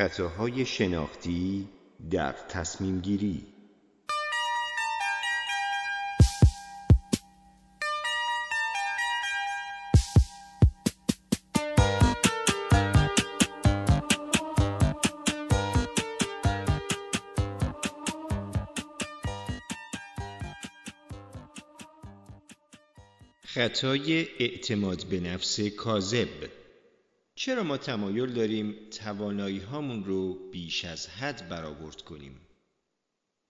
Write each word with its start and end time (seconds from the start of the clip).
خطاهای 0.00 0.66
شناختی 0.66 1.68
در 2.10 2.32
تصمیم 2.48 3.00
گیری 3.00 3.46
خطای 23.46 24.26
اعتماد 24.38 25.06
به 25.10 25.20
نفس 25.20 25.60
کاذب. 25.60 26.28
چرا 27.42 27.62
ما 27.62 27.76
تمایل 27.76 28.32
داریم 28.32 28.74
توانایی 28.90 29.58
هامون 29.58 30.04
رو 30.04 30.50
بیش 30.50 30.84
از 30.84 31.08
حد 31.08 31.48
برآورد 31.48 32.02
کنیم؟ 32.02 32.40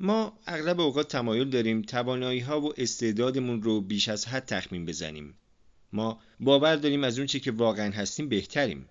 ما 0.00 0.38
اغلب 0.46 0.80
اوقات 0.80 1.08
تمایل 1.08 1.50
داریم 1.50 1.82
توانایی 1.82 2.40
ها 2.40 2.60
و 2.60 2.72
استعدادمون 2.76 3.62
رو 3.62 3.80
بیش 3.80 4.08
از 4.08 4.26
حد 4.26 4.44
تخمین 4.44 4.86
بزنیم. 4.86 5.34
ما 5.92 6.20
باور 6.40 6.76
داریم 6.76 7.04
از 7.04 7.18
اونچه 7.18 7.40
که 7.40 7.50
واقعا 7.50 7.90
هستیم 7.90 8.28
بهتریم. 8.28 8.88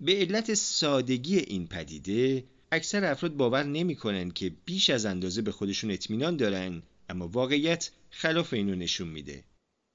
به 0.00 0.16
علت 0.16 0.54
سادگی 0.54 1.38
این 1.38 1.66
پدیده 1.66 2.44
اکثر 2.72 3.04
افراد 3.04 3.36
باور 3.36 3.62
نمی‌کنن 3.62 4.30
که 4.30 4.52
بیش 4.64 4.90
از 4.90 5.04
اندازه 5.04 5.42
به 5.42 5.52
خودشون 5.52 5.90
اطمینان 5.90 6.36
دارن 6.36 6.82
اما 7.08 7.28
واقعیت 7.28 7.90
خلاف 8.10 8.52
اینو 8.52 8.74
نشون 8.74 9.08
میده. 9.08 9.44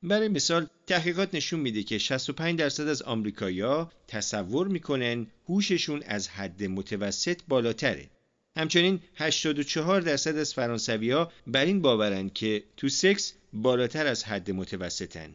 برای 0.05 0.27
مثال 0.27 0.67
تحقیقات 0.87 1.35
نشون 1.35 1.59
میده 1.59 1.83
که 1.83 1.97
65 1.97 2.59
درصد 2.59 2.87
از 2.87 3.01
آمریکایی‌ها 3.01 3.91
تصور 4.07 4.67
می‌کنن 4.67 5.27
هوششون 5.49 6.03
از 6.05 6.29
حد 6.29 6.63
متوسط 6.63 7.41
بالاتره. 7.47 8.09
همچنین 8.57 8.99
84 9.15 10.01
درصد 10.01 10.37
از 10.37 10.53
فرانسوی‌ها 10.53 11.31
بر 11.47 11.65
این 11.65 11.81
باورن 11.81 12.29
که 12.29 12.63
تو 12.77 12.89
سکس 12.89 13.33
بالاتر 13.53 14.07
از 14.07 14.23
حد 14.23 14.51
متوسطن. 14.51 15.29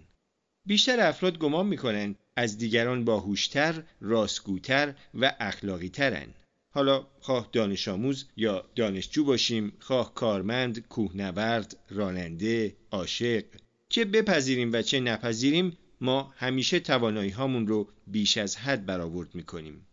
بیشتر 0.66 1.00
افراد 1.00 1.38
گمان 1.38 1.66
می‌کنن 1.66 2.14
از 2.36 2.58
دیگران 2.58 3.04
باهوشتر، 3.04 3.82
راستگوتر 4.00 4.94
و 5.14 5.32
اخلاقی 5.40 5.88
ترن. 5.88 6.26
حالا 6.74 7.06
خواه 7.20 7.48
دانش 7.52 7.88
آموز 7.88 8.26
یا 8.36 8.64
دانشجو 8.76 9.24
باشیم، 9.24 9.72
خواه 9.78 10.14
کارمند، 10.14 10.88
کوهنورد، 10.88 11.76
راننده، 11.90 12.76
عاشق، 12.90 13.44
چه 13.92 14.04
بپذیریم 14.04 14.72
و 14.72 14.82
چه 14.82 15.00
نپذیریم 15.00 15.76
ما 16.00 16.34
همیشه 16.36 16.80
توانایی 16.80 17.30
هامون 17.30 17.66
رو 17.66 17.88
بیش 18.06 18.38
از 18.38 18.56
حد 18.56 18.86
برآورد 18.86 19.34
می‌کنیم. 19.34 19.86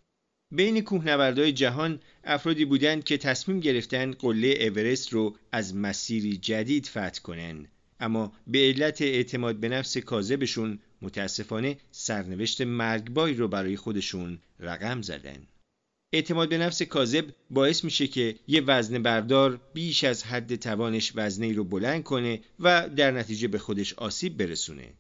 بین 0.52 0.82
کوهنوردهای 0.82 1.52
جهان 1.52 2.00
افرادی 2.24 2.66
بودند 2.66 3.04
که 3.04 3.18
تصمیم 3.18 3.60
گرفتن 3.60 4.12
قله 4.12 4.58
اورست 4.62 5.14
رو 5.14 5.36
از 5.52 5.76
مسیری 5.76 6.38
جدید 6.38 6.86
فتح 6.86 7.22
کنن 7.24 7.68
اما 8.00 8.34
به 8.48 8.60
علت 8.60 9.02
اعتماد 9.02 9.56
به 9.56 9.70
نفس 9.70 9.98
کاذبشون 9.98 10.80
متاسفانه 11.02 11.78
سرنوشت 11.92 12.62
مرگبایی 12.62 13.36
رو 13.36 13.48
برای 13.48 13.78
خودشون 13.78 14.40
رقم 14.60 15.02
زدن. 15.02 15.48
اعتماد 16.14 16.50
به 16.50 16.58
نفس 16.58 16.82
کاذب 16.82 17.26
باعث 17.50 17.84
میشه 17.84 18.08
که 18.08 18.36
یه 18.48 18.62
وزن 18.62 19.04
بردار 19.04 19.62
بیش 19.74 20.04
از 20.04 20.24
حد 20.24 20.56
توانش 20.56 21.12
وزنه 21.16 21.46
ای 21.46 21.54
رو 21.54 21.64
بلند 21.64 22.04
کنه 22.04 22.42
و 22.60 22.90
در 22.90 23.12
نتیجه 23.12 23.48
به 23.48 23.58
خودش 23.58 23.94
آسیب 23.94 24.38
برسونه. 24.38 24.94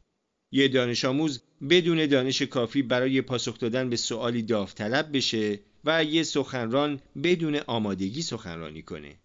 یه 0.52 0.68
دانش 0.68 1.06
آموز 1.06 1.42
بدون 1.70 2.06
دانش 2.06 2.42
کافی 2.42 2.82
برای 2.82 3.22
پاسخ 3.22 3.60
دادن 3.60 3.90
به 3.90 3.96
سوالی 3.96 4.42
داوطلب 4.42 5.16
بشه 5.18 5.60
و 5.86 6.04
یه 6.04 6.24
سخنران 6.24 7.00
بدون 7.24 7.56
آمادگی 7.56 8.22
سخنرانی 8.22 8.82
کنه. 8.82 9.16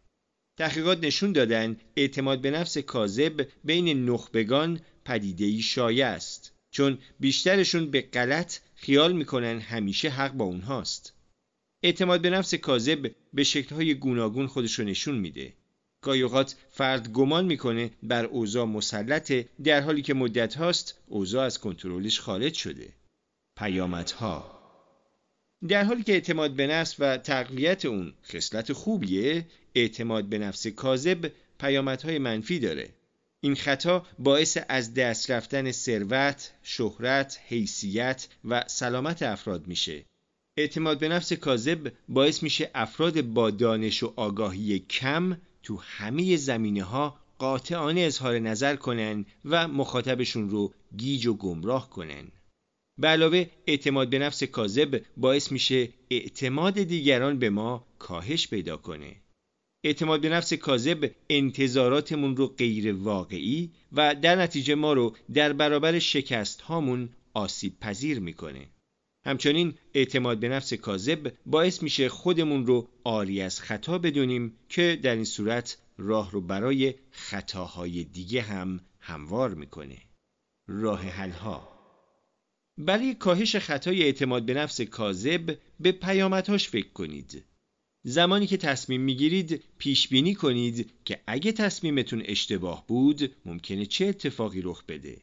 تحقیقات 0.59 1.05
نشون 1.05 1.33
دادن 1.33 1.77
اعتماد 1.97 2.41
به 2.41 2.51
نفس 2.51 2.79
کاذب 2.79 3.47
بین 3.65 4.11
نخبگان 4.11 4.81
پدیده‌ای 5.05 5.63
شایع 5.63 6.07
است 6.07 6.53
چون 6.71 6.99
بیشترشون 7.21 7.91
به 7.91 8.01
غلط 8.01 8.59
خیال 8.75 9.13
می‌کنن 9.13 9.61
همیشه 9.61 10.09
حق 10.09 10.33
با 10.33 10.45
اونهاست. 10.45 11.15
اعتماد 11.83 12.21
به 12.21 12.31
نفس 12.31 12.55
کاذب 12.55 13.11
به 13.35 13.45
شکلهای 13.45 13.95
گوناگون 13.95 14.47
خودش 14.47 14.79
رو 14.79 14.85
نشون 14.85 15.19
میده. 15.19 15.53
گاهی 16.01 16.23
اوقات 16.23 16.57
فرد 16.71 17.13
گمان 17.13 17.45
می‌کنه 17.45 17.91
بر 18.03 18.25
اوضاع 18.25 18.67
مسلطه 18.67 19.49
در 19.65 19.81
حالی 19.81 20.03
که 20.03 20.15
مدت 20.15 20.55
هاست 20.55 20.99
اوضاع 21.07 21.45
از 21.45 21.59
کنترلش 21.59 22.21
خارج 22.21 22.55
شده. 22.55 22.89
پیامدها 23.57 24.59
در 25.69 25.85
حالی 25.85 26.03
که 26.03 26.13
اعتماد 26.13 26.51
به 26.51 26.67
نفس 26.67 26.97
و 26.99 27.17
تقویت 27.17 27.85
اون 27.85 28.13
خصلت 28.25 28.73
خوبیه، 28.73 29.47
اعتماد 29.75 30.25
به 30.25 30.39
نفس 30.39 30.67
کاذب 30.67 31.31
پیامدهای 31.61 32.19
منفی 32.19 32.59
داره. 32.59 32.89
این 33.41 33.55
خطا 33.55 34.07
باعث 34.19 34.59
از 34.69 34.95
دست 34.95 35.31
رفتن 35.31 35.73
ثروت، 35.73 36.53
شهرت، 36.63 37.39
حیثیت 37.49 38.29
و 38.45 38.65
سلامت 38.67 39.23
افراد 39.23 39.67
میشه 39.67 40.05
اعتماد 40.57 40.99
به 40.99 41.09
نفس 41.09 41.33
کاذب 41.33 41.93
باعث 42.09 42.43
میشه 42.43 42.71
افراد 42.75 43.23
با 43.23 43.51
دانش 43.51 44.03
و 44.03 44.13
آگاهی 44.17 44.79
کم 44.79 45.37
تو 45.63 45.77
همه 45.77 46.37
زمینه 46.37 46.83
ها 46.83 47.19
قاطعانه 47.39 48.01
اظهار 48.01 48.39
نظر 48.39 48.77
کنن 48.77 49.25
و 49.45 49.69
مخاطبشون 49.69 50.51
رو 50.51 50.75
گیج 50.97 51.27
و 51.27 51.35
گمراه 51.35 51.91
کنن. 51.91 52.29
به 52.99 53.09
علاوه 53.09 53.47
اعتماد 53.67 54.11
به 54.11 54.19
نفس 54.19 54.43
کاذب 54.43 55.03
باعث 55.17 55.53
میشه 55.53 55.89
اعتماد 56.11 56.83
دیگران 56.83 57.39
به 57.39 57.51
ما 57.51 57.87
کاهش 57.99 58.49
پیدا 58.49 58.77
کنه. 58.77 59.17
اعتماد 59.85 60.21
به 60.21 60.29
نفس 60.29 60.53
کاذب 60.53 61.11
انتظاراتمون 61.31 62.37
رو 62.37 62.47
غیر 62.47 62.95
واقعی 62.95 63.71
و 63.93 64.15
در 64.15 64.37
نتیجه 64.37 64.75
ما 64.75 64.93
رو 64.93 65.17
در 65.35 65.53
برابر 65.53 65.99
شکست 65.99 66.61
هامون 66.61 67.09
آسیب 67.35 67.81
پذیر 67.81 68.21
می‌کنه. 68.21 68.67
همچنین 69.25 69.75
اعتماد 69.95 70.39
به 70.39 70.49
نفس 70.49 70.75
کاذب 70.75 71.33
باعث 71.47 71.83
میشه 71.83 72.09
خودمون 72.09 72.67
رو 72.67 72.89
آری 73.05 73.41
از 73.41 73.61
خطا 73.61 73.99
بدونیم 73.99 74.57
که 74.69 74.99
در 75.03 75.15
این 75.15 75.25
صورت 75.25 75.79
راه 75.99 76.31
رو 76.31 76.41
برای 76.41 76.95
خطاهای 77.11 78.05
دیگه 78.05 78.43
هم 78.43 78.81
هموار 79.01 79.55
می‌کنه. 79.55 79.99
راه 80.69 81.31
ها 81.31 81.73
برای 82.79 83.15
کاهش 83.15 83.57
خطای 83.57 84.03
اعتماد 84.03 84.43
به 84.45 84.55
نفس 84.55 84.81
کاذب 84.81 85.59
به 85.81 85.93
پیامدهاش 85.93 86.69
فکر 86.69 86.89
کنید. 86.89 87.45
زمانی 88.05 88.47
که 88.47 88.57
تصمیم 88.57 89.01
می‌گیرید 89.01 89.65
پیش 89.79 90.09
بینی 90.09 90.35
کنید 90.35 90.91
که 91.05 91.21
اگه 91.27 91.53
تصمیمتون 91.53 92.23
اشتباه 92.25 92.87
بود 92.87 93.37
ممکنه 93.45 93.87
چه 93.87 94.07
اتفاقی 94.07 94.61
رخ 94.63 94.85
بده. 94.85 95.23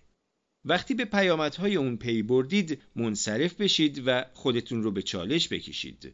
وقتی 0.66 0.94
به 0.94 1.06
پیامدهای 1.06 1.76
اون 1.76 1.98
پی 1.98 2.22
بردید 2.22 2.82
منصرف 2.96 3.54
بشید 3.54 4.04
و 4.06 4.26
خودتون 4.34 4.84
رو 4.84 4.92
به 4.92 5.02
چالش 5.02 5.48
بکشید. 5.48 6.14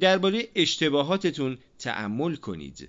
درباره 0.00 0.48
اشتباهاتتون 0.54 1.58
تأمل 1.78 2.36
کنید. 2.36 2.88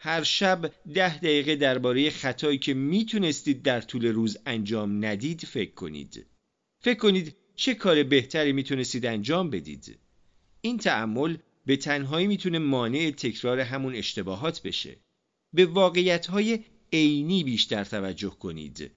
هر 0.00 0.22
شب 0.22 0.72
ده 0.94 1.18
دقیقه 1.18 1.56
درباره 1.56 2.10
خطایی 2.10 2.58
که 2.58 2.74
می‌تونستید 2.74 3.62
در 3.62 3.80
طول 3.80 4.06
روز 4.06 4.38
انجام 4.46 5.04
ندید 5.04 5.40
فکر 5.40 5.74
کنید. 5.74 6.26
فکر 6.80 6.98
کنید 6.98 7.36
چه 7.56 7.74
کار 7.74 8.02
بهتری 8.02 8.52
می‌تونستید 8.52 9.06
انجام 9.06 9.50
بدید. 9.50 9.98
این 10.60 10.78
تأمل 10.78 11.36
به 11.66 11.76
تنهایی 11.76 12.26
می‌تونه 12.26 12.58
مانع 12.58 13.10
تکرار 13.10 13.60
همون 13.60 13.94
اشتباهات 13.94 14.62
بشه. 14.62 14.96
به 15.54 15.66
واقعیتهای 15.66 16.64
عینی 16.92 17.44
بیشتر 17.44 17.84
توجه 17.84 18.30
کنید. 18.30 18.90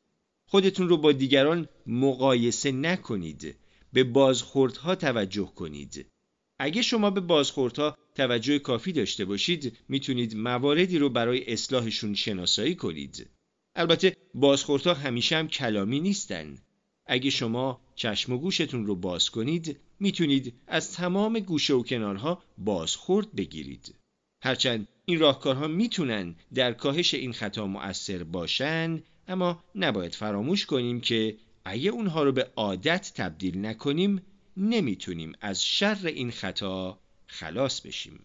خودتون 0.52 0.90
رو 0.90 0.98
با 0.98 1.12
دیگران 1.12 1.68
مقایسه 1.88 2.72
نکنید. 2.72 3.56
به 3.94 4.04
بازخوردها 4.04 4.96
توجه 4.96 5.52
کنید. 5.56 6.06
اگه 6.60 6.82
شما 6.82 7.10
به 7.10 7.22
بازخوردها 7.22 7.98
توجه 8.16 8.60
کافی 8.60 8.92
داشته 8.92 9.26
باشید 9.26 9.78
می‌تونید 9.90 10.36
مواردی 10.36 10.98
رو 10.98 11.10
برای 11.10 11.54
اصلاحشون 11.54 12.16
شناسایی 12.16 12.76
کنید. 12.76 13.30
البته 13.76 14.18
بازخوردها 14.34 14.94
همیشه 14.94 15.38
هم 15.38 15.48
کلامی 15.48 16.00
نیستن. 16.00 16.58
اگه 17.06 17.30
شما 17.30 17.82
چشم 17.96 18.34
و 18.34 18.38
گوشتون 18.38 18.86
رو 18.86 18.96
باز 18.96 19.30
کنید 19.30 19.80
می‌تونید 20.00 20.54
از 20.68 20.92
تمام 20.92 21.40
گوشه 21.40 21.74
و 21.74 21.84
کنارها 21.84 22.44
بازخورد 22.58 23.36
بگیرید. 23.36 23.96
هرچند 24.42 24.88
این 25.06 25.20
راهکارها 25.20 25.68
می‌تونن 25.68 26.36
در 26.54 26.74
کاهش 26.74 27.14
این 27.14 27.34
خطا 27.34 27.68
مؤثر 27.68 28.24
باشن 28.24 29.04
اما 29.28 29.64
نباید 29.76 30.16
فراموش 30.16 30.66
کنیم 30.66 31.02
که 31.02 31.38
اگه 31.66 31.90
اونها 31.90 32.24
رو 32.24 32.32
به 32.32 32.52
عادت 32.56 33.12
تبدیل 33.16 33.66
نکنیم 33.66 34.22
نمی‌تونیم 34.58 35.34
از 35.42 35.66
شر 35.66 36.00
این 36.04 36.32
خطا 36.32 37.00
خلاص 37.28 37.82
بشیم 37.82 38.20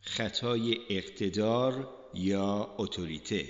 خطای 0.00 0.78
اقتدار 0.90 1.88
یا 2.14 2.74
اتوریته 2.78 3.48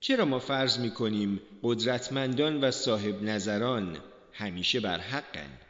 چرا 0.00 0.24
ما 0.24 0.38
فرض 0.38 0.78
می 0.78 0.90
کنیم 0.90 1.40
قدرتمندان 1.62 2.64
و 2.64 2.70
صاحب 2.70 3.22
نظران 3.22 3.96
همیشه 4.32 4.80
بر 4.80 4.98
حقن؟ 4.98 5.69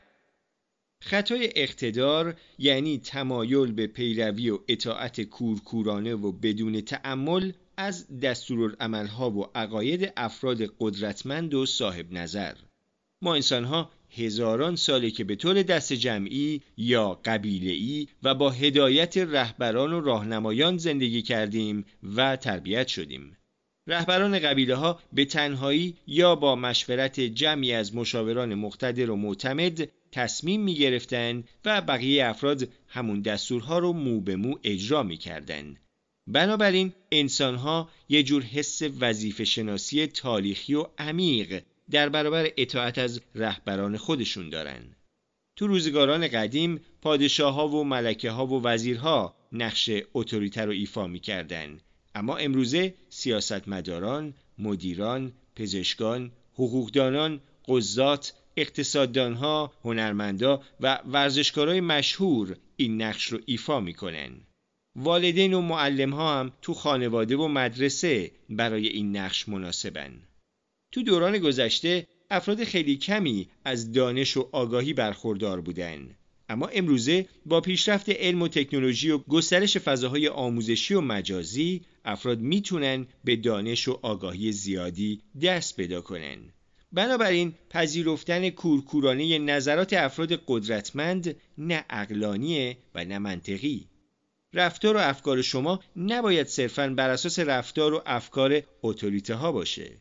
خطای 1.03 1.53
اقتدار 1.57 2.35
یعنی 2.59 2.99
تمایل 2.99 3.73
به 3.73 3.87
پیروی 3.87 4.51
و 4.51 4.59
اطاعت 4.69 5.21
کورکورانه 5.21 6.15
و 6.15 6.33
بدون 6.33 6.81
تأمل 6.81 7.53
از 7.77 8.21
دستورالعملها 8.21 9.31
و 9.31 9.47
عقاید 9.55 10.13
افراد 10.17 10.63
قدرتمند 10.81 11.55
و 11.55 11.67
صاحب 11.67 12.13
نظر. 12.13 12.55
ما 13.23 13.35
انسانها 13.35 13.91
هزاران 14.17 14.77
ساله 14.77 15.11
که 15.11 15.25
به 15.25 15.37
طور 15.37 15.63
دست 15.63 15.93
جمعی 15.93 16.63
یا 16.77 17.21
قبیله‌ای 17.25 18.09
و 18.23 18.35
با 18.35 18.51
هدایت 18.51 19.17
رهبران 19.17 19.93
و 19.93 20.01
راهنمایان 20.01 20.79
زندگی 20.79 21.23
کردیم 21.23 21.85
و 22.17 22.37
تربیت 22.37 22.89
شدیم. 22.89 23.37
رهبران 23.87 24.39
قبیله 24.39 24.75
ها 24.75 25.01
به 25.13 25.25
تنهایی 25.25 25.97
یا 26.07 26.35
با 26.35 26.57
مشورت 26.57 27.21
جمعی 27.21 27.73
از 27.73 27.95
مشاوران 27.95 28.55
مقتدر 28.55 29.11
و 29.11 29.17
معتمد 29.17 29.89
تصمیم 30.13 30.61
می 30.61 30.75
گرفتن 30.75 31.45
و 31.65 31.81
بقیه 31.81 32.27
افراد 32.27 32.69
همون 32.89 33.21
دستورها 33.21 33.79
رو 33.79 33.93
مو 33.93 34.21
به 34.21 34.37
مو 34.37 34.59
اجرا 34.65 35.03
می 35.03 35.17
کردن. 35.17 35.77
بنابراین 36.27 36.93
انسانها 37.13 37.89
یه 38.09 38.23
جور 38.23 38.43
حس 38.43 38.83
وظیفه 39.01 39.45
شناسی 39.45 40.07
تاریخی 40.07 40.75
و 40.75 40.87
عمیق 40.99 41.63
در 41.91 42.09
برابر 42.09 42.51
اطاعت 42.57 42.99
از 42.99 43.21
رهبران 43.35 43.97
خودشون 43.97 44.51
دارن. 44.51 44.83
تو 45.57 45.67
روزگاران 45.67 46.29
قدیم 46.29 46.81
پادشاه 47.03 47.55
ها 47.55 47.69
و 47.69 47.85
ملکه 47.85 48.31
ها 48.31 48.47
و 48.47 48.63
وزیرها 48.63 49.35
نقش 49.53 49.91
اتوریته 50.15 50.65
رو 50.65 50.73
ایفا 50.73 51.07
می 51.07 51.21
کردن. 51.21 51.81
اما 52.15 52.37
امروزه 52.37 52.95
سیاستمداران، 53.09 54.35
مدیران، 54.59 55.33
پزشکان، 55.57 56.33
حقوقدانان، 56.55 57.41
قضات، 57.69 58.33
اقتصاددانها، 58.61 59.73
هنرمندا 59.85 60.63
و 60.81 61.01
ورزشکارای 61.07 61.81
مشهور 61.81 62.57
این 62.77 63.03
نقش 63.03 63.25
رو 63.27 63.39
ایفا 63.47 63.81
می‌کنن. 63.81 64.31
والدین 64.97 65.55
و 65.55 65.61
معلم 65.61 66.11
ها 66.11 66.41
هم 66.41 66.53
تو 66.63 66.75
خانواده 66.75 67.37
و 67.37 67.49
مدرسه 67.49 68.31
برای 68.51 68.89
این 68.89 69.17
نقش 69.17 69.49
مناسبن. 69.49 70.13
تو 70.93 71.03
دوران 71.03 71.39
گذشته 71.39 72.07
افراد 72.31 72.65
خیلی 72.65 72.97
کمی 72.97 73.49
از 73.65 73.93
دانش 73.93 74.37
و 74.37 74.49
آگاهی 74.53 74.93
برخوردار 74.93 75.61
بودند. 75.61 76.17
اما 76.49 76.67
امروزه 76.67 77.27
با 77.47 77.61
پیشرفت 77.61 78.09
علم 78.09 78.43
و 78.43 78.49
تکنولوژی 78.49 79.11
و 79.11 79.19
گسترش 79.19 79.77
فضاهای 79.77 80.29
آموزشی 80.29 80.95
و 80.95 81.01
مجازی 81.01 81.83
افراد 82.05 82.41
می‌تونن 82.41 83.07
به 83.25 83.37
دانش 83.37 83.89
و 83.89 83.99
آگاهی 84.03 84.53
زیادی 84.53 85.21
دست 85.43 85.77
پیدا 85.77 86.01
کنن. 86.01 86.39
بنابراین 86.93 87.55
پذیرفتن 87.71 88.51
کورکورانه 88.51 89.39
نظرات 89.39 89.93
افراد 89.93 90.43
قدرتمند 90.47 91.37
نه 91.59 91.85
اقلانیه 91.91 92.77
و 92.95 93.05
نه 93.05 93.19
منطقی. 93.19 93.89
رفتار 94.55 94.97
و 94.97 95.01
افکار 95.01 95.43
شما 95.43 95.81
نباید 95.97 96.47
صرفاً 96.47 96.89
بر 96.89 97.11
اساس 97.11 97.39
رفتار 97.39 97.95
و 97.95 98.03
افکار 98.07 98.63
اتوریته 98.83 99.35
ها 99.35 99.53
باشه. 99.53 100.01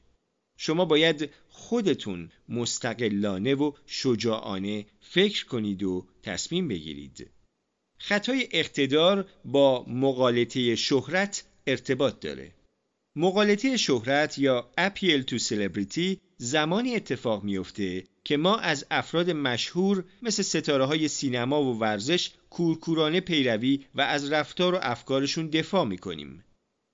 شما 0.57 0.85
باید 0.85 1.29
خودتون 1.49 2.31
مستقلانه 2.49 3.55
و 3.55 3.71
شجاعانه 3.85 4.85
فکر 5.01 5.45
کنید 5.45 5.83
و 5.83 6.07
تصمیم 6.23 6.67
بگیرید. 6.67 7.29
خطای 7.97 8.47
اقتدار 8.51 9.29
با 9.45 9.85
مقالطه 9.87 10.75
شهرت 10.75 11.43
ارتباط 11.67 12.19
داره. 12.19 12.51
مقالطه 13.15 13.77
شهرت 13.77 14.37
یا 14.37 14.71
اپیل 14.77 15.21
تو 15.21 15.37
سلبریتی 15.37 16.21
زمانی 16.37 16.95
اتفاق 16.95 17.43
میفته 17.43 18.03
که 18.23 18.37
ما 18.37 18.57
از 18.57 18.85
افراد 18.91 19.29
مشهور 19.29 20.03
مثل 20.21 20.43
ستاره 20.43 20.85
های 20.85 21.07
سینما 21.07 21.63
و 21.63 21.79
ورزش 21.79 22.31
کورکورانه 22.49 23.19
پیروی 23.19 23.85
و 23.95 24.01
از 24.01 24.31
رفتار 24.31 24.75
و 24.75 24.79
افکارشون 24.81 25.47
دفاع 25.47 25.85
می‌کنیم. 25.85 26.43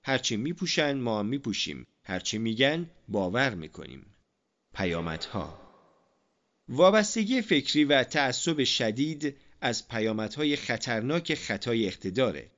هرچی 0.04 0.36
میپوشن 0.36 0.98
ما 0.98 1.22
میپوشیم. 1.22 1.86
هرچی 2.04 2.38
میگن 2.38 2.90
باور 3.08 3.54
می‌کنیم. 3.54 4.06
پیامدها 4.74 5.60
وابستگی 6.68 7.42
فکری 7.42 7.84
و 7.84 8.04
تعصب 8.04 8.64
شدید 8.64 9.36
از 9.60 9.88
پیامدهای 9.88 10.56
خطرناک 10.56 11.34
خطای 11.34 11.86
اقتداره. 11.86 12.50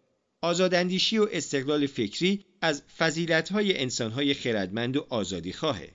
آزاداندیشی 0.42 1.18
و 1.18 1.28
استقلال 1.32 1.86
فکری 1.86 2.44
از 2.60 2.82
فضیلتهای 2.98 3.78
انسانهای 3.78 4.34
خردمند 4.34 4.96
و 4.96 5.06
آزادی 5.08 5.52
خواهه. 5.52 5.94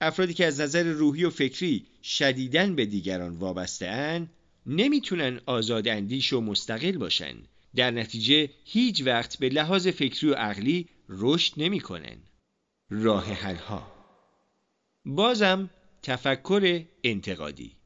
افرادی 0.00 0.34
که 0.34 0.46
از 0.46 0.60
نظر 0.60 0.82
روحی 0.82 1.24
و 1.24 1.30
فکری 1.30 1.86
شدیدن 2.02 2.74
به 2.74 2.86
دیگران 2.86 3.36
وابسته 3.36 3.86
ان 3.86 4.28
نمی‌تونن 4.66 5.40
آزاداندیش 5.46 6.32
و 6.32 6.40
مستقل 6.40 6.92
باشن. 6.98 7.36
در 7.76 7.90
نتیجه 7.90 8.50
هیچ 8.64 9.02
وقت 9.02 9.38
به 9.38 9.48
لحاظ 9.48 9.88
فکری 9.88 10.30
و 10.30 10.34
عقلی 10.34 10.88
رشد 11.08 11.52
نمی‌کنن. 11.56 12.16
راه 12.90 13.32
حلها 13.32 13.92
بازم 15.04 15.70
تفکر 16.02 16.84
انتقادی 17.04 17.77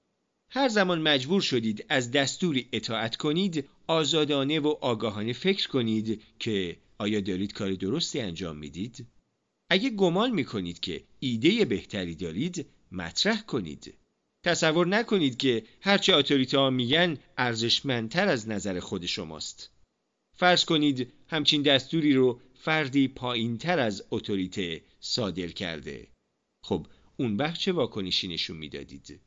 هر 0.54 0.68
زمان 0.68 1.02
مجبور 1.02 1.40
شدید 1.40 1.86
از 1.88 2.10
دستوری 2.10 2.68
اطاعت 2.72 3.16
کنید 3.16 3.68
آزادانه 3.86 4.60
و 4.60 4.68
آگاهانه 4.80 5.32
فکر 5.32 5.68
کنید 5.68 6.22
که 6.38 6.76
آیا 6.98 7.20
دارید 7.20 7.52
کار 7.52 7.72
درستی 7.72 8.20
انجام 8.20 8.56
می‌دید؟ 8.56 9.06
اگه 9.70 9.90
گمان 9.90 10.30
می‌کنید 10.30 10.80
که 10.80 11.04
ایده 11.18 11.64
بهتری 11.64 12.14
دارید 12.14 12.66
مطرح 12.92 13.42
کنید. 13.42 13.94
تصور 14.44 14.86
نکنید 14.86 15.36
که 15.36 15.64
هرچه 15.80 16.14
آتوریته 16.14 16.58
ها 16.58 16.70
میگن 16.70 17.18
ارزشمندتر 17.38 18.28
از 18.28 18.48
نظر 18.48 18.80
خود 18.80 19.06
شماست. 19.06 19.70
فرض 20.36 20.64
کنید 20.64 21.12
همچین 21.28 21.62
دستوری 21.62 22.14
رو 22.14 22.40
فردی 22.54 23.08
پایینتر 23.08 23.78
از 23.78 24.04
اتوریته 24.10 24.82
صادر 25.00 25.48
کرده. 25.48 26.08
خب 26.64 26.86
اون 27.16 27.36
وقت 27.36 27.58
چه 27.58 27.72
واکنشی 27.72 28.28
نشون 28.28 28.56
می‌دادید؟ 28.56 29.20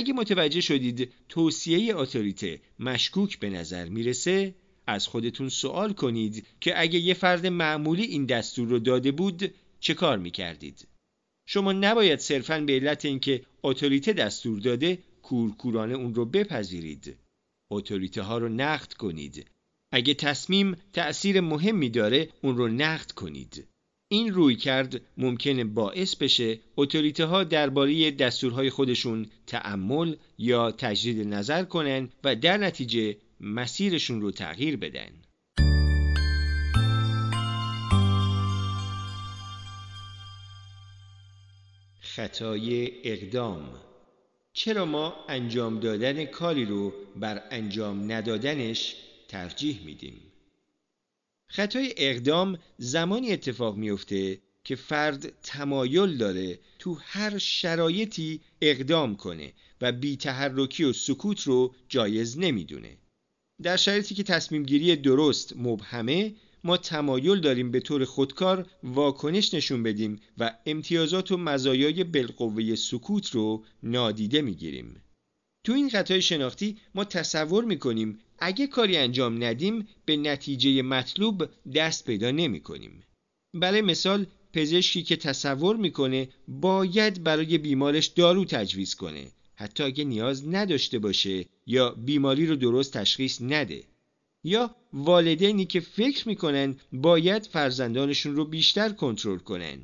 اگه 0.00 0.12
متوجه 0.12 0.60
شدید 0.60 1.12
توصیه 1.28 1.96
اتوریته 1.96 2.60
مشکوک 2.78 3.38
به 3.38 3.50
نظر 3.50 3.88
می‌رسه 3.88 4.54
از 4.86 5.06
خودتون 5.06 5.48
سوال 5.48 5.92
کنید 5.92 6.46
که 6.60 6.80
اگه 6.80 6.98
یه 6.98 7.14
فرد 7.14 7.46
معمولی 7.46 8.02
این 8.02 8.26
دستور 8.26 8.68
رو 8.68 8.78
داده 8.78 9.12
بود 9.12 9.54
چه 9.80 9.94
کار 9.94 10.18
می‌کردید؟ 10.18 10.88
شما 11.46 11.72
نباید 11.72 12.18
صرفا 12.18 12.60
به 12.60 12.72
علت 12.72 13.04
اینکه 13.04 13.44
اتوریته 13.62 14.12
دستور 14.12 14.60
داده 14.60 14.98
کورکورانه 15.22 15.94
اون 15.94 16.14
رو 16.14 16.24
بپذیرید. 16.24 17.16
اتوریته 17.70 18.22
ها 18.22 18.38
رو 18.38 18.48
نقد 18.48 18.92
کنید. 18.92 19.46
اگه 19.92 20.14
تصمیم 20.14 20.76
تأثیر 20.92 21.40
مهمی 21.40 21.90
داره 21.90 22.28
اون 22.42 22.56
رو 22.56 22.68
نقد 22.68 23.10
کنید. 23.10 23.66
این 24.12 24.34
روی 24.34 24.56
کرد 24.56 25.00
ممکنه 25.16 25.64
باعث 25.64 26.16
بشه 26.16 26.58
اتوریته 26.76 27.24
ها 27.24 27.44
درباره 27.44 28.10
دستورهای 28.10 28.70
خودشون 28.70 29.26
تعمل 29.46 30.16
یا 30.38 30.72
تجدید 30.72 31.26
نظر 31.26 31.64
کنن 31.64 32.08
و 32.24 32.36
در 32.36 32.56
نتیجه 32.56 33.16
مسیرشون 33.40 34.20
رو 34.20 34.30
تغییر 34.30 34.76
بدن. 34.76 35.10
خطای 42.00 42.90
اقدام 43.04 43.62
چرا 44.52 44.84
ما 44.84 45.14
انجام 45.28 45.80
دادن 45.80 46.24
کاری 46.24 46.64
رو 46.64 46.92
بر 47.16 47.42
انجام 47.50 48.12
ندادنش 48.12 48.96
ترجیح 49.28 49.80
میدیم؟ 49.84 50.29
خطای 51.52 51.94
اقدام 51.96 52.58
زمانی 52.78 53.32
اتفاق 53.32 53.76
میفته 53.76 54.38
که 54.64 54.76
فرد 54.76 55.32
تمایل 55.42 56.16
داره 56.16 56.58
تو 56.78 56.98
هر 57.00 57.38
شرایطی 57.38 58.40
اقدام 58.60 59.16
کنه 59.16 59.52
و 59.80 59.92
بی 59.92 60.16
تحرکی 60.16 60.84
و 60.84 60.92
سکوت 60.92 61.42
رو 61.42 61.74
جایز 61.88 62.38
نمی‌دونه. 62.38 62.96
در 63.62 63.76
شرایطی 63.76 64.14
که 64.14 64.22
تصمیم 64.22 64.62
گیری 64.62 64.96
درست 64.96 65.56
مبهمه 65.56 66.34
ما 66.64 66.76
تمایل 66.76 67.40
داریم 67.40 67.70
به 67.70 67.80
طور 67.80 68.04
خودکار 68.04 68.66
واکنش 68.82 69.54
نشون 69.54 69.82
بدیم 69.82 70.20
و 70.38 70.54
امتیازات 70.66 71.32
و 71.32 71.36
مزایای 71.36 72.04
بالقوه 72.04 72.74
سکوت 72.74 73.30
رو 73.30 73.64
نادیده 73.82 74.42
می‌گیریم. 74.42 75.02
تو 75.64 75.72
این 75.72 75.90
خطای 75.90 76.22
شناختی 76.22 76.78
ما 76.94 77.04
تصور 77.04 77.64
می‌کنیم 77.64 78.18
اگه 78.40 78.66
کاری 78.66 78.96
انجام 78.96 79.44
ندیم 79.44 79.88
به 80.04 80.16
نتیجه 80.16 80.82
مطلوب 80.82 81.48
دست 81.74 82.04
پیدا 82.04 82.30
نمی 82.30 82.60
کنیم. 82.60 83.02
برای 83.54 83.80
مثال 83.80 84.26
پزشکی 84.52 85.02
که 85.02 85.16
تصور 85.16 85.76
می‌کنه 85.76 86.28
باید 86.48 87.22
برای 87.22 87.58
بیمارش 87.58 88.06
دارو 88.06 88.44
تجویز 88.44 88.94
کنه 88.94 89.26
حتی 89.54 89.82
اگه 89.82 90.04
نیاز 90.04 90.48
نداشته 90.48 90.98
باشه 90.98 91.44
یا 91.66 91.90
بیماری 91.90 92.46
رو 92.46 92.56
درست 92.56 92.92
تشخیص 92.92 93.42
نده. 93.42 93.84
یا 94.44 94.76
والدینی 94.92 95.64
که 95.64 95.80
فکر 95.80 96.28
می‌کنن 96.28 96.76
باید 96.92 97.46
فرزندانشون 97.46 98.36
رو 98.36 98.44
بیشتر 98.44 98.88
کنترل 98.88 99.38
کنن. 99.38 99.78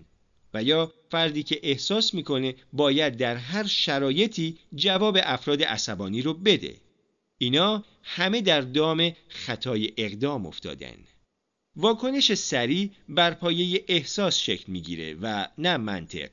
و 0.54 0.62
یا 0.62 0.92
فردی 1.10 1.42
که 1.42 1.60
احساس 1.62 2.14
می‌کنه 2.14 2.54
باید 2.72 3.16
در 3.16 3.36
هر 3.36 3.66
شرایطی 3.66 4.58
جواب 4.74 5.18
افراد 5.22 5.62
عصبانی 5.62 6.22
رو 6.22 6.34
بده. 6.34 6.76
اینا 7.38 7.84
همه 8.02 8.40
در 8.40 8.60
دام 8.60 9.12
خطای 9.28 9.92
اقدام 9.96 10.46
افتادن 10.46 10.96
واکنش 11.76 12.34
سریع 12.34 12.90
بر 13.08 13.34
پایه 13.34 13.84
احساس 13.88 14.38
شکل 14.38 14.72
می‌گیره 14.72 15.14
و 15.14 15.48
نه 15.58 15.76
منطق 15.76 16.30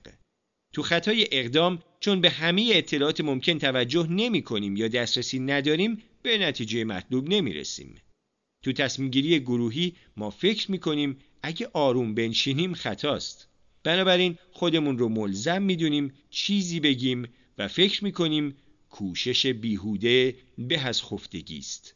تو 0.74 0.82
خطای 0.82 1.28
اقدام 1.32 1.84
چون 2.00 2.22
به 2.22 2.30
همه 2.30 2.72
اطلاعات 2.74 3.22
ممکن 3.22 3.60
توجه 3.60 4.08
نمی 4.08 4.42
کنیم 4.42 4.78
یا 4.78 4.88
دسترسی 4.88 5.40
نداریم 5.40 6.02
به 6.22 6.38
نتیجه 6.38 6.84
مطلوب 6.84 7.30
نمی 7.30 7.54
رسیم. 7.54 7.96
تو 8.64 8.74
تصمیم 8.74 9.10
گیری 9.10 9.40
گروهی 9.40 9.96
ما 10.18 10.30
فکر 10.30 10.72
می 10.72 10.80
کنیم 10.80 11.20
اگه 11.42 11.70
آروم 11.74 12.16
بنشینیم 12.16 12.74
خطاست. 12.74 13.48
بنابراین 13.84 14.38
خودمون 14.52 14.98
رو 14.98 15.10
ملزم 15.10 15.62
می‌دونیم 15.62 16.14
چیزی 16.30 16.80
بگیم 16.80 17.30
و 17.58 17.68
فکر 17.68 18.04
می‌کنیم 18.04 18.56
کوشش 18.94 19.46
بیهوده 19.46 20.36
به 20.58 20.80
از 20.80 21.04
خفتگی 21.04 21.58
است. 21.58 21.96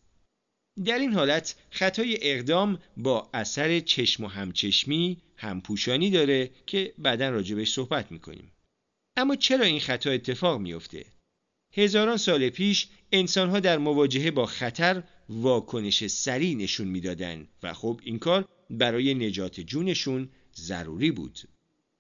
در 0.86 1.00
این 1.00 1.14
حالت 1.14 1.56
خطای 1.70 2.18
اقدام 2.22 2.80
با 2.98 3.30
اثر 3.34 3.80
چشم 3.80 4.24
و 4.24 4.28
همچشمی 4.28 5.18
همپوشانی 5.36 6.10
داره 6.10 6.52
که 6.66 6.94
بعدا 6.98 7.30
راجبش 7.30 7.72
صحبت 7.72 8.12
می‌کنیم. 8.12 8.52
اما 9.18 9.36
چرا 9.36 9.66
این 9.66 9.80
خطا 9.80 10.12
اتفاق 10.12 10.60
میافته؟ 10.60 11.06
هزاران 11.74 12.18
سال 12.18 12.50
پیش 12.50 12.88
انسانها 13.12 13.60
در 13.60 13.78
مواجهه 13.78 14.32
با 14.32 14.46
خطر 14.46 15.04
واکنش 15.30 16.08
سریع 16.08 16.56
نشون 16.56 16.88
می‌دادند 16.88 17.48
و 17.64 17.74
خب 17.74 18.02
این 18.04 18.20
کار 18.20 18.48
برای 18.70 19.14
نجات 19.14 19.60
جونشون 19.60 20.30
ضروری 20.56 21.12
بود. 21.12 21.40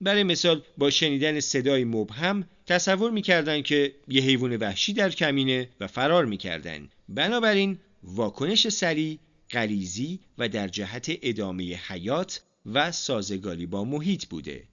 برای 0.02 0.24
مثال 0.24 0.64
با 0.78 0.90
شنیدن 0.90 1.40
صدای 1.40 1.84
مبهم 1.84 2.50
تصور 2.68 3.12
می‌کردند 3.12 3.64
که 3.64 3.96
یه 4.08 4.22
حیوان 4.22 4.56
وحشی 4.56 4.94
در 4.94 5.10
کمینه 5.10 5.70
و 5.80 5.88
فرار 5.88 6.26
می‌کردند. 6.26 6.92
بنابراین 7.10 7.80
واکنش 8.04 8.68
سریع، 8.68 9.20
غریزی 9.52 10.20
و 10.38 10.50
در 10.50 10.68
جهت 10.68 11.12
ادامه 11.22 11.64
حیات 11.64 12.42
و 12.66 12.92
سازگاری 12.92 13.66
با 13.66 13.84
محیط 13.84 14.26
بوده. 14.26 14.64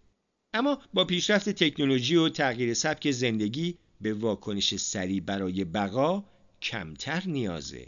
اما 0.54 0.82
با 0.94 1.04
پیشرفت 1.04 1.48
تکنولوژی 1.48 2.16
و 2.16 2.28
تغییر 2.28 2.74
سبک 2.74 3.10
زندگی 3.10 3.74
به 4.00 4.14
واکنش 4.14 4.76
سریع 4.76 5.20
برای 5.20 5.64
بقا 5.64 6.24
کمتر 6.62 7.22
نیازه. 7.26 7.86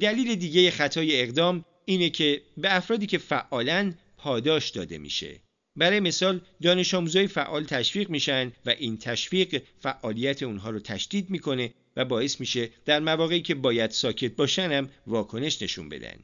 دلیل 0.00 0.34
دیگه 0.34 0.70
خطای 0.70 1.20
اقدام 1.20 1.64
اینه 1.84 2.10
که 2.10 2.42
به 2.56 2.76
افرادی 2.76 3.06
که 3.06 3.18
فعالن 3.18 3.98
پاداش 4.16 4.70
داده 4.70 4.98
میشه. 4.98 5.40
برای 5.76 6.00
مثال 6.00 6.40
دانش 6.62 6.94
آموزای 6.94 7.26
فعال 7.26 7.64
تشویق 7.64 8.10
میشن 8.10 8.52
و 8.66 8.70
این 8.70 8.98
تشویق 8.98 9.62
فعالیت 9.80 10.42
اونها 10.42 10.70
رو 10.70 10.80
تشدید 10.80 11.30
می‌کنه 11.30 11.74
و 11.96 12.04
باعث 12.04 12.40
میشه 12.40 12.70
در 12.84 13.00
مواقعی 13.00 13.42
که 13.42 13.54
باید 13.54 13.90
ساکت 13.90 14.36
باشن 14.36 14.88
واکنش 15.06 15.62
نشون 15.62 15.88
بدن. 15.88 16.18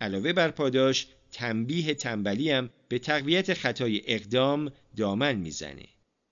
علاوه 0.00 0.32
بر 0.32 0.50
پاداش 0.50 1.06
تنبیه 1.32 1.94
تنبلی 1.94 2.50
هم 2.50 2.70
به 2.88 2.98
تقویت 2.98 3.54
خطای 3.54 4.02
اقدام 4.06 4.72
دامن 4.96 5.34
می‌زنه. 5.36 5.86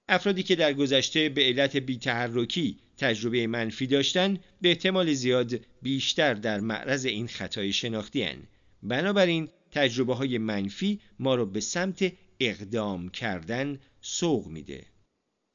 افرادی 0.09 0.43
که 0.43 0.57
در 0.57 0.73
گذشته 0.73 1.29
به 1.29 1.43
علت 1.43 1.77
بیتحرکی 1.77 2.79
تجربه 2.97 3.47
منفی 3.47 3.87
داشتن 3.87 4.39
به 4.61 4.69
احتمال 4.69 5.13
زیاد 5.13 5.61
بیشتر 5.83 6.35
در 6.35 6.61
معرض 6.61 7.05
این 7.07 7.29
خطای 7.29 7.73
شناختی 7.73 8.23
هن. 8.23 8.43
بنابراین 8.83 9.49
تجربه 9.71 10.15
های 10.15 10.39
منفی 10.39 11.01
ما 11.19 11.35
رو 11.35 11.47
به 11.47 11.61
سمت 11.61 12.13
اقدام 12.49 13.09
کردن 13.09 13.79
سوق 14.01 14.47
میده. 14.47 14.87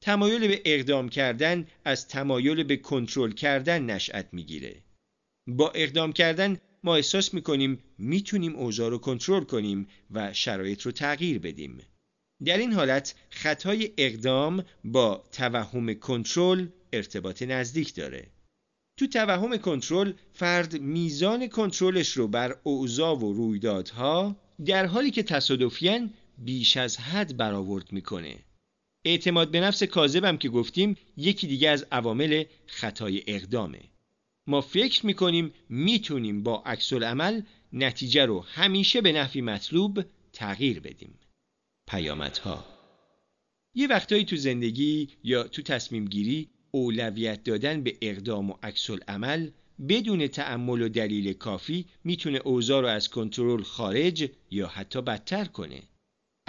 تمایل 0.02 0.48
به 0.48 0.62
اقدام 0.64 1.08
کردن 1.08 1.66
از 1.84 2.08
تمایل 2.08 2.62
به 2.62 2.76
کنترل 2.76 3.32
کردن 3.32 3.82
نشأت 3.82 4.28
می‌گیره. 4.32 4.82
با 5.48 5.70
اقدام 5.70 6.12
کردن 6.12 6.60
ما 6.84 6.96
احساس 6.96 7.34
می‌کنیم 7.34 7.78
می‌تونیم 7.98 8.56
اوضاع 8.56 8.90
رو 8.90 8.98
کنترل 8.98 9.44
کنیم 9.44 9.88
و 10.10 10.32
شرایط 10.32 10.82
رو 10.82 10.92
تغییر 10.92 11.38
بدیم. 11.38 11.78
در 12.44 12.58
این 12.58 12.72
حالت 12.72 13.14
خطای 13.30 13.92
اقدام 13.98 14.64
با 14.84 15.24
توهم 15.32 15.94
کنترل 15.94 16.66
ارتباط 16.92 17.42
نزدیک 17.42 17.94
داره. 17.94 18.26
تو 18.98 19.06
توهم 19.06 19.56
کنترل 19.56 20.12
فرد 20.32 20.80
میزان 20.80 21.48
کنترلش 21.48 22.12
رو 22.12 22.28
بر 22.28 22.56
اوضاع 22.62 23.16
و 23.16 23.32
رویدادها 23.32 24.36
در 24.66 24.86
حالی 24.86 25.10
که 25.10 25.22
تصادفیان 25.22 26.14
بیش 26.38 26.76
از 26.76 26.98
حد 26.98 27.36
برآورد 27.36 27.92
می‌کنه. 27.92 28.36
اعتماد 29.04 29.50
به 29.50 29.60
نفس 29.60 29.82
کاذبم 29.82 30.36
که 30.36 30.48
گفتیم 30.48 30.96
یکی 31.16 31.46
دیگه 31.46 31.68
از 31.70 31.86
عوامل 31.92 32.44
خطای 32.66 33.22
اقدامه. 33.26 33.80
ما 34.46 34.60
فکر 34.60 35.06
می‌کنیم 35.06 35.52
می‌تونیم 35.68 36.42
با 36.42 36.62
عکس 36.66 36.92
عمل 36.92 37.42
نتیجه 37.72 38.26
رو 38.26 38.40
همیشه 38.40 39.00
به 39.00 39.12
نفی 39.12 39.40
مطلوب 39.40 40.04
تغییر 40.32 40.80
بدیم. 40.80 41.18
پیامدها 41.88 42.64
یه 43.74 43.86
وقتایی 43.86 44.24
تو 44.24 44.36
زندگی 44.36 45.08
یا 45.24 45.42
تو 45.42 45.62
تصمیم 45.62 46.04
گیری 46.04 46.48
اولویت 46.70 47.44
دادن 47.44 47.82
به 47.82 47.96
اقدام 48.02 48.50
و 48.50 48.54
عکس 48.62 48.90
عمل 48.90 49.50
بدون 49.88 50.26
تأمل 50.26 50.82
و 50.82 50.88
دلیل 50.88 51.32
کافی 51.32 51.86
می‌تونه 52.04 52.38
اوضاع 52.38 52.82
رو 52.82 52.88
از 52.88 53.08
کنترل 53.08 53.62
خارج 53.62 54.30
یا 54.50 54.68
حتی 54.68 55.02
بدتر 55.02 55.44
کنه. 55.44 55.82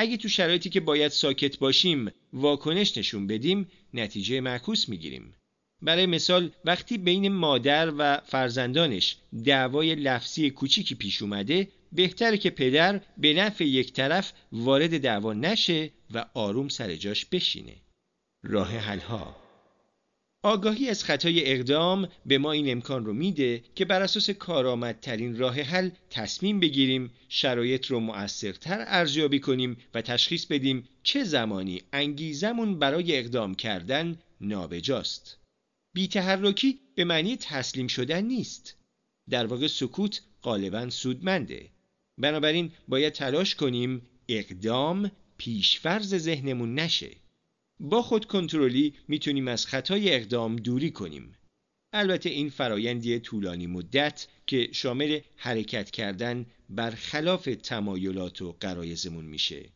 اگه 0.01 0.17
تو 0.17 0.29
شرایطی 0.29 0.69
که 0.69 0.79
باید 0.79 1.11
ساکت 1.11 1.59
باشیم 1.59 2.11
واکنش 2.33 2.97
نشون 2.97 3.27
بدیم 3.27 3.67
نتیجه 3.93 4.41
معکوس 4.41 4.89
می‌گیریم. 4.89 5.35
برای 5.81 6.05
مثال 6.05 6.51
وقتی 6.65 6.97
بین 6.97 7.27
مادر 7.27 7.93
و 7.97 8.21
فرزندانش 8.25 9.15
دعوای 9.45 9.95
لفظی 9.95 10.49
کوچیکی 10.49 10.95
پیش 10.95 11.21
اومده 11.21 11.67
بهتره 11.91 12.37
که 12.37 12.49
پدر 12.49 13.01
به 13.17 13.33
نفع 13.33 13.63
یک 13.63 13.93
طرف 13.93 14.33
وارد 14.51 15.01
دعوا 15.01 15.33
نشه 15.33 15.91
و 16.13 16.25
آروم 16.33 16.67
سر 16.67 16.95
جاش 16.95 17.25
بشینه. 17.25 17.75
راه 18.43 18.77
حلها 18.77 19.48
آگاهی 20.43 20.89
از 20.89 21.03
خطای 21.03 21.51
اقدام 21.51 22.09
به 22.25 22.37
ما 22.37 22.51
این 22.51 22.71
امکان 22.71 23.05
رو 23.05 23.13
میده 23.13 23.63
که 23.75 23.85
بر 23.85 24.01
اساس 24.01 24.29
کارآمدترین 24.29 25.37
راه 25.37 25.61
حل 25.61 25.89
تصمیم 26.09 26.59
بگیریم 26.59 27.11
شرایط 27.29 27.85
رو 27.85 27.99
مؤثرتر 27.99 28.83
ارزیابی 28.87 29.39
کنیم 29.39 29.77
و 29.93 30.01
تشخیص 30.01 30.45
بدیم 30.45 30.87
چه 31.03 31.23
زمانی 31.23 31.81
انگیزمون 31.93 32.79
برای 32.79 33.17
اقدام 33.17 33.55
کردن 33.55 34.19
نابجاست. 34.41 35.37
بیتحرکی 35.95 36.79
به 36.95 37.03
معنی 37.03 37.37
تسلیم 37.37 37.87
شدن 37.87 38.25
نیست. 38.25 38.77
در 39.29 39.45
واقع 39.45 39.67
سکوت 39.67 40.21
غالبا 40.43 40.89
سودمنده. 40.89 41.69
بنابراین 42.17 42.71
باید 42.87 43.13
تلاش 43.13 43.55
کنیم 43.55 44.01
اقدام 44.29 45.11
پیشفرز 45.37 46.15
ذهنمون 46.15 46.79
نشه. 46.79 47.09
با 47.79 48.01
خود 48.01 48.25
کنترلی 48.25 48.93
می‌تونیم 49.07 49.47
از 49.47 49.65
خطای 49.65 50.15
اقدام 50.15 50.55
دوری 50.55 50.91
کنیم. 50.91 51.35
البته 51.93 52.29
این 52.29 52.49
فرایندی 52.49 53.19
طولانی 53.19 53.67
مدت 53.67 54.27
که 54.47 54.69
شامل 54.71 55.19
حرکت 55.35 55.91
کردن 55.91 56.45
بر 56.69 56.91
خلاف 56.91 57.49
تمایلات 57.63 58.41
و 58.41 58.55
قرایزمون 58.59 59.25
میشه. 59.25 59.69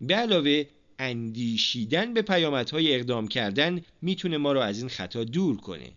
به 0.00 0.14
علاوه 0.14 0.64
اندیشیدن 0.98 2.14
به 2.14 2.22
پیامدهای 2.22 2.94
اقدام 2.94 3.28
کردن 3.28 3.82
می‌تونه 4.02 4.36
ما 4.38 4.52
رو 4.52 4.60
از 4.60 4.78
این 4.78 4.88
خطا 4.88 5.24
دور 5.24 5.56
کنه. 5.56 5.92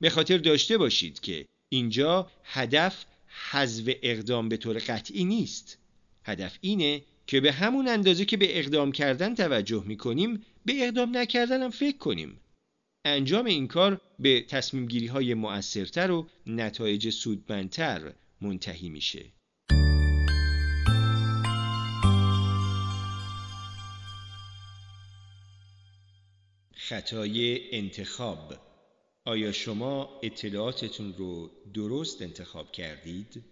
به 0.00 0.10
خاطر 0.10 0.38
داشته 0.38 0.78
باشید 0.78 1.20
که 1.20 1.46
اینجا 1.68 2.30
هدف 2.44 3.04
حذف 3.50 3.90
اقدام 4.02 4.48
به 4.48 4.56
طور 4.56 4.78
قطعی 4.78 5.24
نیست. 5.24 5.78
هدف 6.24 6.58
اینه 6.60 7.02
که 7.26 7.40
به 7.40 7.52
همون 7.52 7.88
اندازه 7.88 8.24
که 8.24 8.36
به 8.36 8.58
اقدام 8.58 8.92
کردن 8.92 9.34
توجه 9.34 9.84
می‌کنیم 9.86 10.44
به 10.66 10.84
اقدام 10.84 11.16
نکردن 11.16 11.62
هم 11.62 11.70
فکر 11.70 11.98
کنیم. 11.98 12.40
انجام 13.04 13.46
این 13.46 13.68
کار 13.68 14.00
به 14.18 14.42
تصمیم 14.42 14.86
گیری 14.86 15.06
های 15.06 15.34
مؤثرتر 15.34 16.10
و 16.10 16.28
نتایج 16.46 17.10
سودمندتر 17.10 18.12
منتهی 18.40 18.88
میشه. 18.88 19.24
خطای 26.74 27.60
انتخاب 27.76 28.54
آیا 29.24 29.52
شما 29.52 30.20
اطلاعاتتون 30.22 31.14
رو 31.14 31.50
درست 31.74 32.22
انتخاب 32.22 32.72
کردید؟ 32.72 33.44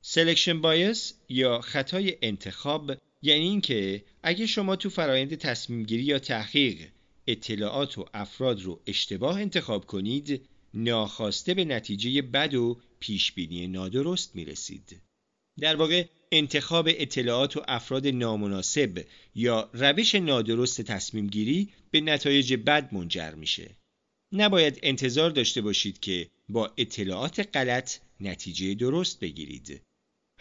selection 0.00 0.60
bias 0.60 1.14
یا 1.28 1.60
خطای 1.60 2.18
انتخاب 2.22 2.92
یعنی 3.22 3.44
اینکه 3.44 4.04
اگه 4.22 4.46
شما 4.46 4.76
تو 4.76 4.90
فرایند 4.90 5.34
تصمیم 5.34 5.82
گیری 5.82 6.02
یا 6.02 6.18
تحقیق 6.18 6.88
اطلاعات 7.26 7.98
و 7.98 8.06
افراد 8.14 8.62
رو 8.62 8.80
اشتباه 8.86 9.40
انتخاب 9.40 9.86
کنید 9.86 10.48
ناخواسته 10.74 11.54
به 11.54 11.64
نتیجه 11.64 12.22
بد 12.22 12.54
و 12.54 12.80
پیشبینی 13.00 13.66
نادرست 13.66 14.36
می‌رسید. 14.36 15.00
در 15.60 15.76
واقع 15.76 16.04
انتخاب 16.32 16.88
اطلاعات 16.90 17.56
و 17.56 17.62
افراد 17.68 18.06
نامناسب 18.06 19.04
یا 19.34 19.70
روش 19.72 20.14
نادرست 20.14 20.82
تصمیم 20.82 21.26
گیری 21.26 21.68
به 21.90 22.00
نتایج 22.00 22.54
بد 22.54 22.94
منجر 22.94 23.34
میشه. 23.34 23.70
نباید 24.32 24.78
انتظار 24.82 25.30
داشته 25.30 25.60
باشید 25.60 26.00
که 26.00 26.30
با 26.48 26.72
اطلاعات 26.76 27.56
غلط 27.56 27.96
نتیجه 28.20 28.74
درست 28.74 29.20
بگیرید. 29.20 29.82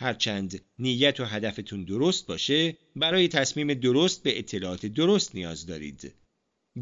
هرچند 0.01 0.61
نیت 0.79 1.19
و 1.19 1.25
هدفتون 1.25 1.83
درست 1.83 2.27
باشه 2.27 2.77
برای 2.95 3.27
تصمیم 3.27 3.73
درست 3.73 4.23
به 4.23 4.39
اطلاعات 4.39 4.85
درست 4.85 5.35
نیاز 5.35 5.65
دارید. 5.65 6.13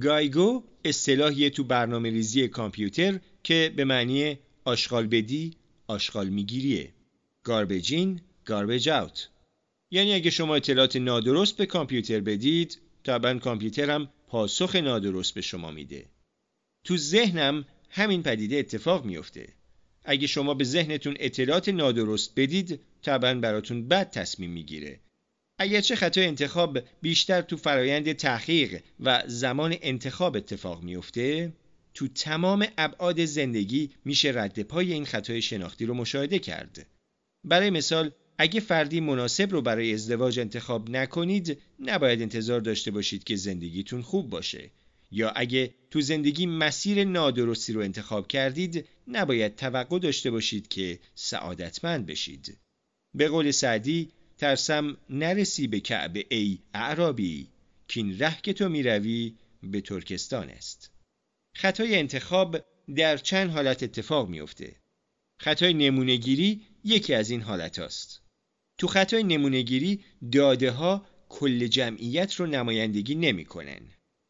گایگو 0.02 0.64
اصطلاحی 0.86 1.50
تو 1.50 1.64
برنامه 1.64 2.10
ریزی 2.10 2.48
کامپیوتر 2.48 3.20
که 3.44 3.74
به 3.76 3.86
معنی 3.86 4.38
آشغال 4.66 5.08
بدی 5.08 5.56
آشغال 5.88 6.30
میگیریه. 6.30 6.94
گاربیجین 7.44 8.22
گاربیج 8.46 8.90
اوت 8.90 9.30
یعنی 9.92 10.14
اگه 10.14 10.30
شما 10.30 10.56
اطلاعات 10.56 10.96
نادرست 10.96 11.58
به 11.58 11.66
کامپیوتر 11.66 12.20
بدید 12.20 12.82
طبعا 13.04 13.40
کامپیوتر 13.40 13.90
هم 13.90 14.10
پاسخ 14.28 14.76
نادرست 14.76 15.34
به 15.34 15.42
شما 15.42 15.72
میده 15.72 16.06
تو 16.84 16.98
ذهنم 16.98 17.66
همین 17.90 18.24
پدیده 18.24 18.56
اتفاق 18.58 19.06
میفته 19.06 19.48
اگه 20.06 20.28
شما 20.28 20.54
به 20.54 20.64
ذهنتون 20.64 21.16
اطلاعات 21.20 21.70
نادرست 21.70 22.34
بدید 22.36 22.80
طبعا 23.02 23.40
براتون 23.40 23.88
بد 23.88 24.10
تصمیم 24.10 24.52
می‌گیره. 24.52 25.00
اگرچه 25.60 25.96
خطای 25.96 26.26
انتخاب 26.26 26.80
بیشتر 27.02 27.42
تو 27.42 27.58
فرایند 27.58 28.14
تحقیق 28.14 28.82
و 29.00 29.24
زمان 29.28 29.76
انتخاب 29.82 30.36
اتفاق 30.36 30.84
میفته 30.84 31.54
تو 31.94 32.08
تمام 32.08 32.68
ابعاد 32.78 33.26
زندگی 33.26 33.90
میشه 34.06 34.32
رد 34.36 34.62
پای 34.62 34.94
این 34.94 35.06
خطای 35.06 35.42
شناختی 35.42 35.86
رو 35.86 35.94
مشاهده 35.94 36.40
کرد. 36.40 36.88
برای 37.44 37.70
مثال 37.70 38.12
اگه 38.38 38.60
فردی 38.60 39.00
مناسب 39.00 39.52
رو 39.52 39.62
برای 39.62 39.94
ازدواج 39.94 40.40
انتخاب 40.40 40.90
نکنید 40.90 41.58
نباید 41.80 42.22
انتظار 42.22 42.60
داشته 42.60 42.92
باشید 42.92 43.24
که 43.24 43.36
زندگیتون 43.36 44.02
خوب 44.02 44.30
باشه. 44.30 44.70
یا 45.12 45.30
اگه 45.30 45.74
تو 45.92 46.02
زندگی 46.02 46.46
مسیر 46.46 47.04
نادرستی 47.04 47.74
رو 47.74 47.82
انتخاب 47.82 48.28
کردید 48.28 48.88
نباید 49.08 49.56
توقع 49.56 50.00
داشته 50.00 50.32
باشید 50.32 50.68
که 50.68 51.00
سعادتمند 51.16 52.06
بشید. 52.06 52.58
به 53.14 53.28
قول 53.28 53.52
سعدی 53.52 54.12
ترسم 54.38 54.98
نرسی 55.10 55.68
به 55.68 55.80
کعبه 55.80 56.26
ای 56.30 56.60
اعرابی 56.74 57.48
کین 57.88 58.20
ره 58.20 58.42
که 58.44 58.54
تو 58.54 58.70
می‌روی 58.70 59.36
به 59.64 59.82
ترکستان 59.82 60.50
است 60.50 60.92
خطای 61.56 61.96
انتخاب 61.96 62.58
در 62.96 63.18
چند 63.18 63.50
حالت 63.50 63.84
اتفاق 63.84 64.30
میافته 64.30 64.76
خطای 65.40 65.74
نمونهگیری 65.74 66.62
یکی 66.84 67.14
از 67.14 67.30
این 67.30 67.42
حالت 67.42 67.80
است. 67.80 68.22
تو 68.78 68.88
خطای 68.88 69.24
نمونهگیری 69.24 70.04
داده 70.32 70.72
ها 70.72 71.06
کل 71.30 71.68
جمعیت 71.68 72.36
رو 72.36 72.46
نمایندگی 72.46 73.16
نمی‌کنن. 73.16 73.82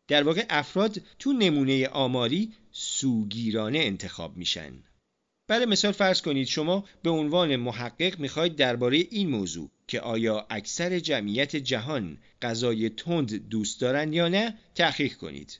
در 0.07 0.23
واقع 0.23 0.45
افراد 0.49 1.01
تو 1.19 1.33
نمونه 1.33 1.87
آماری 1.87 2.53
سوگیرانه 2.71 3.79
انتخاب 3.79 4.37
میشن. 4.37 4.83
برای 5.49 5.65
مثال 5.65 5.91
فرض 5.91 6.21
کنید 6.21 6.47
شما 6.47 6.85
به 7.03 7.09
عنوان 7.09 7.55
محقق 7.55 8.19
می‌خواید 8.19 8.55
درباره 8.55 8.97
این 8.97 9.29
موضوع 9.29 9.69
که 9.87 10.01
آیا 10.01 10.47
اکثر 10.49 10.99
جمعیت 10.99 11.55
جهان 11.55 12.17
غذای 12.41 12.89
تند 12.89 13.49
دوست 13.49 13.81
دارن 13.81 14.13
یا 14.13 14.27
نه 14.27 14.57
تحقیق 14.75 15.13
کنید. 15.13 15.59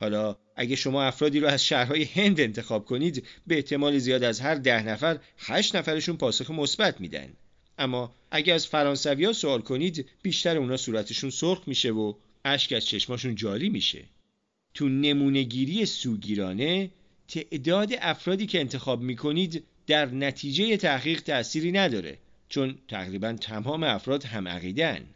حالا 0.00 0.36
اگه 0.56 0.76
شما 0.76 1.04
افرادی 1.04 1.40
رو 1.40 1.48
از 1.48 1.64
شهرهای 1.64 2.04
هند 2.04 2.40
انتخاب 2.40 2.84
کنید 2.84 3.26
به 3.46 3.54
احتمال 3.54 3.98
زیاد 3.98 4.22
از 4.22 4.40
هر 4.40 4.54
ده 4.54 4.82
نفر 4.82 5.18
هشت 5.38 5.76
نفرشون 5.76 6.16
پاسخ 6.16 6.50
مثبت 6.50 7.00
میدن 7.00 7.32
اما 7.78 8.14
اگه 8.30 8.54
از 8.54 8.66
فرانسوی 8.66 9.24
ها 9.24 9.32
سوال 9.32 9.60
کنید 9.60 10.08
بیشتر 10.22 10.56
اونا 10.56 10.76
صورتشون 10.76 11.30
سرخ 11.30 11.62
میشه 11.66 11.90
و 11.90 12.14
اشک 12.44 12.72
از 12.72 12.86
چشماشون 12.86 13.34
جاری 13.34 13.68
میشه 13.68 14.04
تو 14.74 14.88
نمونهگیری 14.88 15.86
سوگیرانه 15.86 16.90
تعداد 17.28 17.92
افرادی 18.00 18.46
که 18.46 18.60
انتخاب 18.60 19.02
می‌کنید 19.02 19.64
در 19.86 20.06
نتیجه 20.06 20.76
تحقیق 20.76 21.22
تأثیری 21.22 21.72
نداره 21.72 22.18
چون 22.48 22.78
تقریبا 22.88 23.32
تمام 23.32 23.82
افراد 23.82 24.24
هم 24.24 24.48
عقیدن 24.48 25.06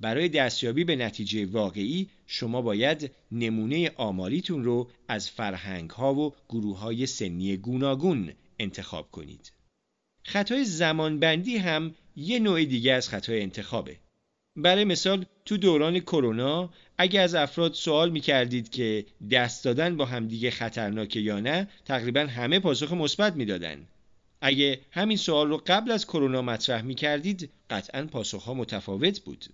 برای 0.00 0.28
دستیابی 0.28 0.84
به 0.84 0.96
نتیجه 0.96 1.46
واقعی 1.46 2.08
شما 2.26 2.62
باید 2.62 3.10
نمونه 3.32 3.90
آماریتون 3.96 4.64
رو 4.64 4.90
از 5.08 5.30
فرهنگ 5.30 5.90
ها 5.90 6.14
و 6.14 6.34
گروه 6.48 6.78
های 6.78 7.06
سنی 7.06 7.56
گوناگون 7.56 8.32
انتخاب 8.58 9.10
کنید. 9.10 9.52
خطای 10.22 10.64
زمانبندی 10.64 11.56
هم 11.56 11.94
یه 12.16 12.38
نوع 12.38 12.64
دیگه 12.64 12.92
از 12.92 13.08
خطای 13.08 13.42
انتخابه. 13.42 13.96
برای 14.56 14.84
مثال 14.84 15.24
تو 15.44 15.56
دوران 15.56 16.00
کرونا 16.00 16.70
اگه 16.98 17.20
از 17.20 17.34
افراد 17.34 17.72
سوال 17.72 18.10
می 18.10 18.20
کردید 18.20 18.70
که 18.70 19.06
دست 19.30 19.64
دادن 19.64 19.96
با 19.96 20.04
همدیگه 20.04 20.50
خطرناکه 20.50 21.20
یا 21.20 21.40
نه 21.40 21.68
تقریبا 21.84 22.20
همه 22.20 22.60
پاسخ 22.60 22.92
مثبت 22.92 23.36
می‌دادن. 23.36 23.86
اگه 24.40 24.80
همین 24.90 25.16
سوال 25.16 25.48
رو 25.48 25.62
قبل 25.66 25.90
از 25.90 26.06
کرونا 26.06 26.42
مطرح 26.42 26.82
می 26.82 26.94
کردید 26.94 27.50
قطعا 27.70 28.06
پاسخها 28.06 28.54
متفاوت 28.54 29.20
بود. 29.20 29.44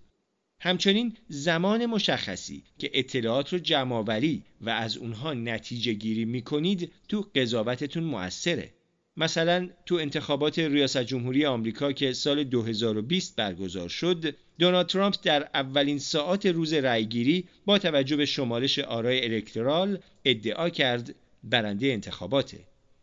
همچنین 0.61 1.17
زمان 1.27 1.85
مشخصی 1.85 2.63
که 2.79 2.91
اطلاعات 2.93 3.53
رو 3.53 3.59
جمعآوری 3.59 4.43
و 4.61 4.69
از 4.69 4.97
اونها 4.97 5.33
نتیجه 5.33 5.93
گیری 5.93 6.25
می 6.25 6.41
کنید 6.41 6.91
تو 7.07 7.25
قضاوتتون 7.35 8.03
موثره. 8.03 8.73
مثلا 9.17 9.69
تو 9.85 9.95
انتخابات 9.95 10.59
ریاست 10.59 11.03
جمهوری 11.03 11.45
آمریکا 11.45 11.91
که 11.91 12.13
سال 12.13 12.43
2020 12.43 13.35
برگزار 13.35 13.89
شد، 13.89 14.35
دونالد 14.59 14.87
ترامپ 14.87 15.15
در 15.23 15.49
اولین 15.53 15.99
ساعات 15.99 16.45
روز 16.45 16.73
رأیگیری 16.73 17.47
با 17.65 17.79
توجه 17.79 18.15
به 18.15 18.25
شمارش 18.25 18.79
آرای 18.79 19.23
الکترال 19.23 19.99
ادعا 20.25 20.69
کرد 20.69 21.15
برنده 21.43 21.87
انتخاباته. 21.87 22.59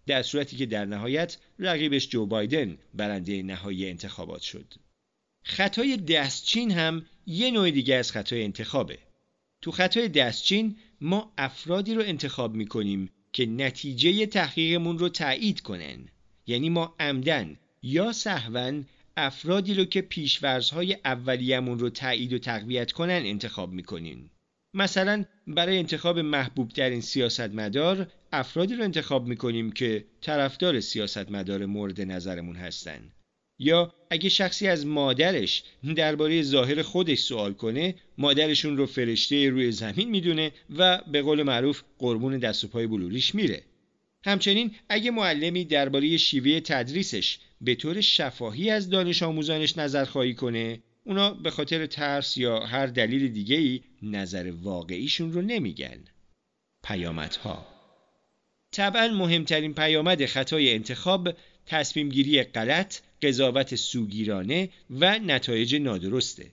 در 0.06 0.22
صورتی 0.22 0.56
که 0.56 0.66
در 0.66 0.84
نهایت 0.84 1.36
رقیبش 1.58 2.08
جو 2.08 2.26
بایدن 2.26 2.78
برنده 2.94 3.42
نهایی 3.42 3.88
انتخابات 3.88 4.42
شد. 4.42 4.74
خطای 5.42 5.96
دستچین 5.96 6.70
هم 6.70 7.06
یه 7.26 7.50
نوع 7.50 7.70
دیگه 7.70 7.94
از 7.94 8.12
خطای 8.12 8.44
انتخابه 8.44 8.98
تو 9.62 9.70
خطای 9.70 10.08
دستچین 10.08 10.76
ما 11.00 11.32
افرادی 11.38 11.94
رو 11.94 12.02
انتخاب 12.02 12.54
می‌کنیم 12.54 13.10
که 13.32 13.46
نتیجه 13.46 14.26
تحقیقمون 14.26 14.98
رو 14.98 15.08
تایید 15.08 15.60
کنن. 15.60 16.08
یعنی 16.46 16.70
ما 16.70 16.94
عمدن 17.00 17.56
یا 17.82 18.12
سهون 18.12 18.86
افرادی 19.16 19.74
رو 19.74 19.84
که 19.84 20.00
پیشورزهای 20.00 20.96
اولیه‌مون 21.04 21.78
رو 21.78 21.90
تایید 21.90 22.32
و 22.32 22.38
تقویت 22.38 22.92
کنن 22.92 23.22
انتخاب 23.24 23.72
می‌کنیم. 23.72 24.30
مثلا 24.74 25.24
برای 25.46 25.78
انتخاب 25.78 26.18
محبوب 26.18 26.68
ترین 26.68 27.00
سیاستمدار 27.00 28.12
افرادی 28.32 28.74
رو 28.74 28.84
انتخاب 28.84 29.26
می‌کنیم 29.26 29.72
که 29.72 30.04
طرفدار 30.20 30.80
سیاستمدار 30.80 31.66
مورد 31.66 32.00
نظرمون 32.00 32.56
هستن. 32.56 33.00
یا 33.58 33.94
اگه 34.10 34.28
شخصی 34.28 34.68
از 34.68 34.86
مادرش 34.86 35.62
درباره 35.96 36.42
ظاهر 36.42 36.82
خودش 36.82 37.18
سوال 37.18 37.52
کنه 37.52 37.94
مادرشون 38.18 38.76
رو 38.76 38.86
فرشته 38.86 39.50
روی 39.50 39.72
زمین 39.72 40.10
می‌دونه 40.10 40.52
و 40.76 41.00
به 41.12 41.22
قول 41.22 41.42
معروف 41.42 41.82
قربون 41.98 42.38
دست 42.38 42.64
و 42.64 42.68
پای 42.68 42.86
بلوریش 42.86 43.34
میره. 43.34 43.62
همچنین 44.24 44.74
اگه 44.88 45.10
معلمی 45.10 45.64
درباره 45.64 46.16
شیوه 46.16 46.60
تدریسش 46.60 47.38
به 47.60 47.74
طور 47.74 48.00
شفاهی 48.00 48.70
از 48.70 48.90
دانش 48.90 49.22
آموزانش 49.22 49.78
نظر 49.78 50.04
خواهی 50.04 50.34
کنه 50.34 50.80
اونا 51.04 51.30
به 51.30 51.50
خاطر 51.50 51.86
ترس 51.86 52.36
یا 52.36 52.60
هر 52.60 52.86
دلیل 52.86 53.28
دیگه 53.28 53.80
نظر 54.02 54.52
واقعیشون 54.62 55.32
رو 55.32 55.42
نمیگن. 55.42 55.98
پیامدها. 56.84 57.66
طبعا 58.72 59.08
مهمترین 59.08 59.74
پیامد 59.74 60.26
خطای 60.26 60.74
انتخاب 60.74 61.28
تصمیم 61.66 62.08
گیری 62.08 62.38
قضاوت 63.22 63.74
سوگیرانه 63.74 64.70
و 64.90 65.18
نتایج 65.18 65.74
نادرسته 65.74 66.52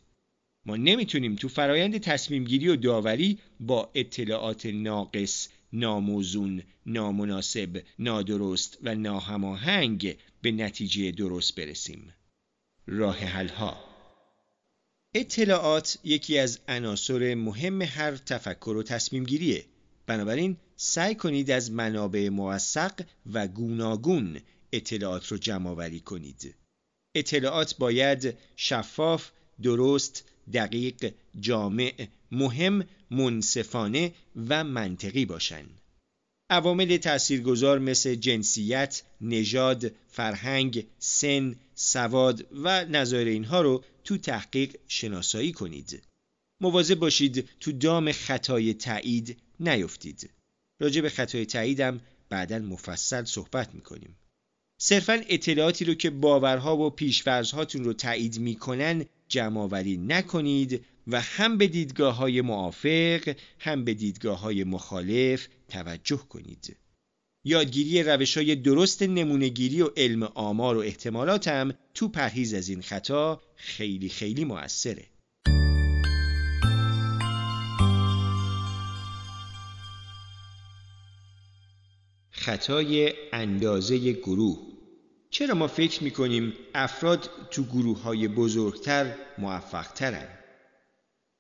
ما 0.66 0.76
نمی‌تونیم 0.76 1.36
تو 1.36 1.48
فرایند 1.48 1.98
تصمیم 1.98 2.44
گیری 2.44 2.68
و 2.68 2.76
داوری 2.76 3.40
با 3.60 3.92
اطلاعات 3.96 4.66
ناقص، 4.66 5.50
ناموزون، 5.74 6.64
نامناسب، 6.86 7.84
نادرست 8.00 8.78
و 8.84 8.96
ناهماهنگ 8.96 10.18
به 10.42 10.52
نتیجه 10.52 11.12
درست 11.12 11.56
برسیم. 11.56 12.14
راه 12.88 13.26
ها 13.48 13.96
اطلاعات 15.16 15.98
یکی 16.04 16.38
از 16.38 16.60
عناصر 16.68 17.36
مهم 17.36 17.82
هر 17.82 18.16
تفکر 18.16 18.70
و 18.70 18.84
تصمیم 18.84 19.24
گیریه. 19.24 19.66
بنابراین 20.08 20.58
سعی 20.76 21.16
کنید 21.16 21.52
از 21.52 21.72
منابع 21.72 22.30
موثق 22.30 23.02
و 23.34 23.48
گوناگون 23.48 24.40
اطلاعات 24.72 25.28
رو 25.28 25.38
جمع 25.38 25.70
آوری 25.70 26.00
کنید. 26.00 26.56
اطلاعات 27.16 27.78
باید 27.78 28.38
شفاف، 28.56 29.32
درست، 29.62 30.24
دقیق، 30.54 31.14
جامع، 31.40 32.08
مهم، 32.32 32.88
منصفانه 33.12 34.14
و 34.50 34.64
منطقی 34.64 35.26
باشند. 35.26 35.82
عوامل 36.50 36.98
تاثیرگذار 36.98 37.80
مثل 37.80 38.16
جنسیت، 38.16 39.04
نژاد، 39.22 39.92
فرهنگ، 40.08 40.86
سن، 41.00 41.56
سواد 41.76 42.48
و 42.52 42.86
نظایر 42.86 43.28
اینها 43.28 43.62
رو 43.62 43.84
تو 44.04 44.18
تحقیق 44.18 44.76
شناسایی 44.88 45.52
کنید. 45.52 46.04
مواظب 46.62 46.96
باشید 46.96 47.50
تو 47.60 47.72
دام 47.72 48.12
خطای 48.12 48.74
تایید 48.74 49.38
نیفتید. 49.60 50.30
راجع 50.80 51.02
به 51.02 51.10
خطای 51.10 51.46
تاییدم 51.46 52.02
بعدا 52.30 52.60
مفصل 52.60 53.24
صحبت 53.26 53.76
می‌کنیم. 53.76 54.16
صرفا 54.78 55.22
اطلاعاتی 55.30 55.86
رو 55.86 55.94
که 55.94 56.10
باورها 56.10 56.78
و 56.78 56.90
پیشفرزهاتون 56.90 57.84
رو 57.84 57.94
تایید 57.94 58.40
می‌کنن 58.40 59.06
جمعآوری 59.28 59.98
نکنید 59.98 60.86
و 61.08 61.22
هم 61.22 61.58
به 61.58 61.68
دیدگاه 61.68 62.16
های 62.16 62.42
موافق 62.42 63.36
هم 63.60 63.84
به 63.84 63.94
دیدگاه 63.94 64.40
های 64.40 64.64
مخالف 64.64 65.48
توجه 65.70 66.18
کنید. 66.30 66.78
یادگیری 67.44 68.04
روش 68.04 68.38
های 68.38 68.56
درست 68.56 69.04
نمونگیری 69.04 69.82
و 69.82 69.90
علم 69.98 70.24
آمار 70.24 70.78
و 70.78 70.80
احتمالات 70.80 71.48
هم 71.48 71.74
تو 71.94 72.08
پرهیز 72.08 72.54
از 72.54 72.70
این 72.70 72.82
خطا 72.82 73.42
خیلی 73.56 74.10
خیلی 74.10 74.46
موثره. 74.46 75.06
خطای 82.46 83.14
اندازه 83.34 84.12
گروه 84.12 84.58
چرا 85.30 85.56
ما 85.56 85.68
فکر 85.68 86.04
می‌کنیم 86.04 86.54
افراد 86.76 87.30
تو 87.52 87.64
گروه 87.64 88.02
های 88.02 88.28
بزرگتر 88.28 89.16
موفق 89.38 89.88
ترن؟ 89.88 90.28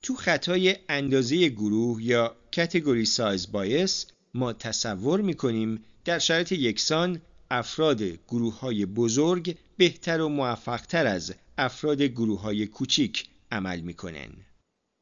تو 0.01 0.15
خطای 0.15 0.75
اندازه 0.89 1.49
گروه 1.49 2.03
یا 2.03 2.35
کتگوری 2.51 3.05
سایز 3.05 3.51
بایس 3.51 4.05
ما 4.33 4.53
تصور 4.53 5.21
می‌کنیم 5.21 5.83
در 6.05 6.19
شرایط 6.19 6.51
یکسان 6.51 7.21
افراد 7.51 8.01
گروه 8.03 8.59
های 8.59 8.85
بزرگ 8.85 9.57
بهتر 9.77 10.21
و 10.21 10.29
موفقتر 10.29 11.07
از 11.07 11.33
افراد 11.57 12.01
گروه 12.01 12.41
های 12.41 12.67
کوچیک 12.67 13.25
عمل 13.51 13.79
می‌کنن. 13.81 14.29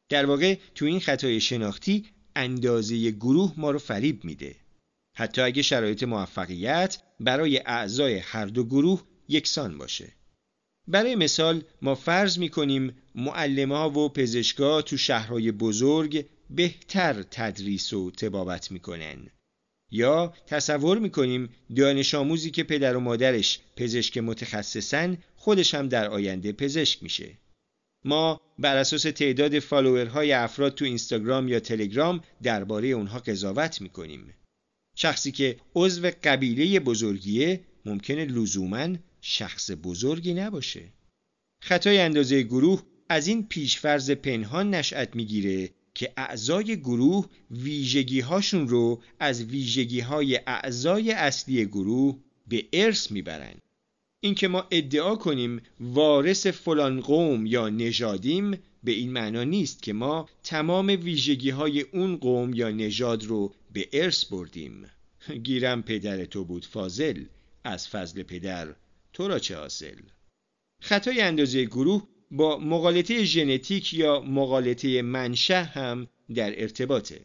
در 0.10 0.26
واقع 0.26 0.58
تو 0.76 0.86
این 0.86 1.00
خطای 1.00 1.42
شناختی 1.42 2.06
اندازه 2.36 3.12
گروه 3.12 3.54
ما 3.58 3.72
رو 3.72 3.80
فریب 3.80 4.26
میده. 4.26 4.63
حتی 5.16 5.42
اگه 5.42 5.62
شرایط 5.62 6.04
موفقیت 6.04 7.02
برای 7.20 7.58
اعضای 7.58 8.18
هر 8.18 8.46
دو 8.46 8.64
گروه 8.64 9.04
یکسان 9.28 9.78
باشه. 9.78 10.14
برای 10.88 11.16
مثال 11.16 11.64
ما 11.82 11.96
فرض 11.96 12.38
می 12.38 12.50
کنیم 12.50 12.96
ها 13.72 13.90
و 13.90 14.10
پزشکا 14.10 14.82
تو 14.82 14.98
شهرهای 14.98 15.52
بزرگ 15.52 16.26
بهتر 16.50 17.24
تدریس 17.32 17.94
و 17.94 18.12
تبابت 18.12 18.72
می‌کنن. 18.72 19.30
یا 19.92 20.34
تصور 20.48 21.00
می‌کنیم 21.00 21.50
دانش 21.76 22.16
آموزی 22.16 22.52
که 22.52 22.64
پدر 22.64 22.96
و 22.96 23.00
مادرش 23.00 23.60
پزشک 23.76 24.18
متخصصن 24.18 25.18
خودش 25.36 25.74
هم 25.74 25.88
در 25.88 26.08
آینده 26.08 26.52
پزشک 26.52 27.04
میشه. 27.04 27.38
ما 28.06 28.42
بر 28.60 28.78
اساس 28.78 29.02
تعداد 29.02 29.60
فالوورهای 29.60 30.32
افراد 30.32 30.76
تو 30.76 30.86
اینستاگرام 30.86 31.48
یا 31.48 31.60
تلگرام 31.60 32.22
درباره 32.44 32.88
اونها 32.88 33.20
قضاوت 33.20 33.82
می‌کنیم. 33.82 34.34
شخصی 34.96 35.32
که 35.32 35.58
عضو 35.76 36.12
قبیله 36.24 36.80
بزرگیه 36.80 37.60
ممکنه 37.86 38.26
لزوما 38.26 38.96
شخص 39.22 39.72
بزرگی 39.84 40.34
نباشه. 40.34 40.84
خطای 41.62 42.00
اندازه 42.00 42.44
گروه 42.44 42.84
از 43.10 43.28
این 43.28 43.48
پیشفرز 43.48 44.12
پنهان 44.12 44.74
نشأت 44.74 45.16
می‌گیره 45.16 45.70
که 45.96 46.14
اعضای 46.18 46.78
گروه 46.78 47.30
ویژگی 47.52 48.20
هاشون 48.20 48.68
رو 48.68 49.02
از 49.20 49.44
ویژگی 49.44 50.00
های 50.00 50.40
اعضای 50.48 51.12
اصلی 51.12 51.66
گروه 51.66 52.18
به 52.48 52.66
ارث 52.74 53.12
می‌برن. 53.12 53.56
اینکه 54.20 54.48
ما 54.48 54.68
ادعا 54.72 55.16
کنیم 55.16 55.62
وارث 55.80 56.48
فلان 56.48 57.02
قوم 57.02 57.46
یا 57.46 57.70
نژادیم 57.70 58.58
به 58.84 58.92
این 58.92 59.12
معنا 59.12 59.44
نیست 59.44 59.84
که 59.84 59.94
ما 59.94 60.30
تمام 60.44 60.88
ویژگی 60.88 61.50
های 61.50 61.82
اون 61.82 62.18
قوم 62.18 62.54
یا 62.54 62.70
نژاد 62.72 63.24
رو 63.24 63.54
به 63.74 63.90
ارث 63.94 64.26
بردیم. 64.26 64.86
گیرم 65.44 65.84
پدر 65.84 66.26
تو 66.26 66.46
بود 66.46 66.66
فاضل 66.66 67.24
از 67.64 67.88
فضل 67.88 68.24
پدر 68.24 68.76
تو 69.14 69.28
را 69.28 69.40
چه 69.40 69.58
حاصل؟ 69.58 69.96
خطای 70.82 71.22
اندازه 71.22 71.66
گروه 71.66 72.08
با 72.32 72.58
مقالطه 72.58 73.24
ژنتیک 73.24 73.94
یا 73.94 74.22
مقالطه 74.22 75.02
منشه 75.02 75.64
هم 75.64 76.08
در 76.36 76.62
ارتباطه. 76.62 77.22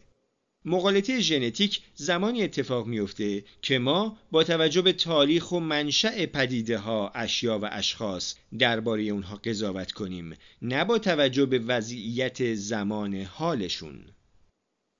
مقالطه 0.64 1.20
ژنتیک 1.20 1.80
زمانی 1.94 2.42
اتفاق 2.42 2.86
میفته 2.86 3.44
که 3.62 3.78
ما 3.78 4.18
با 4.30 4.44
توجه 4.44 4.82
به 4.82 4.92
تاریخ 4.92 5.52
و 5.52 5.60
منشأ 5.60 6.26
پدیده 6.26 6.78
ها، 6.78 7.12
اشیا 7.14 7.58
و 7.58 7.68
اشخاص 7.72 8.34
درباره 8.58 9.02
اونها 9.02 9.36
قضاوت 9.36 9.92
کنیم 9.92 10.36
نه 10.62 10.84
با 10.84 10.98
توجه 10.98 11.46
به 11.46 11.58
وضعیت 11.58 12.54
زمان 12.54 13.14
حالشون. 13.14 14.04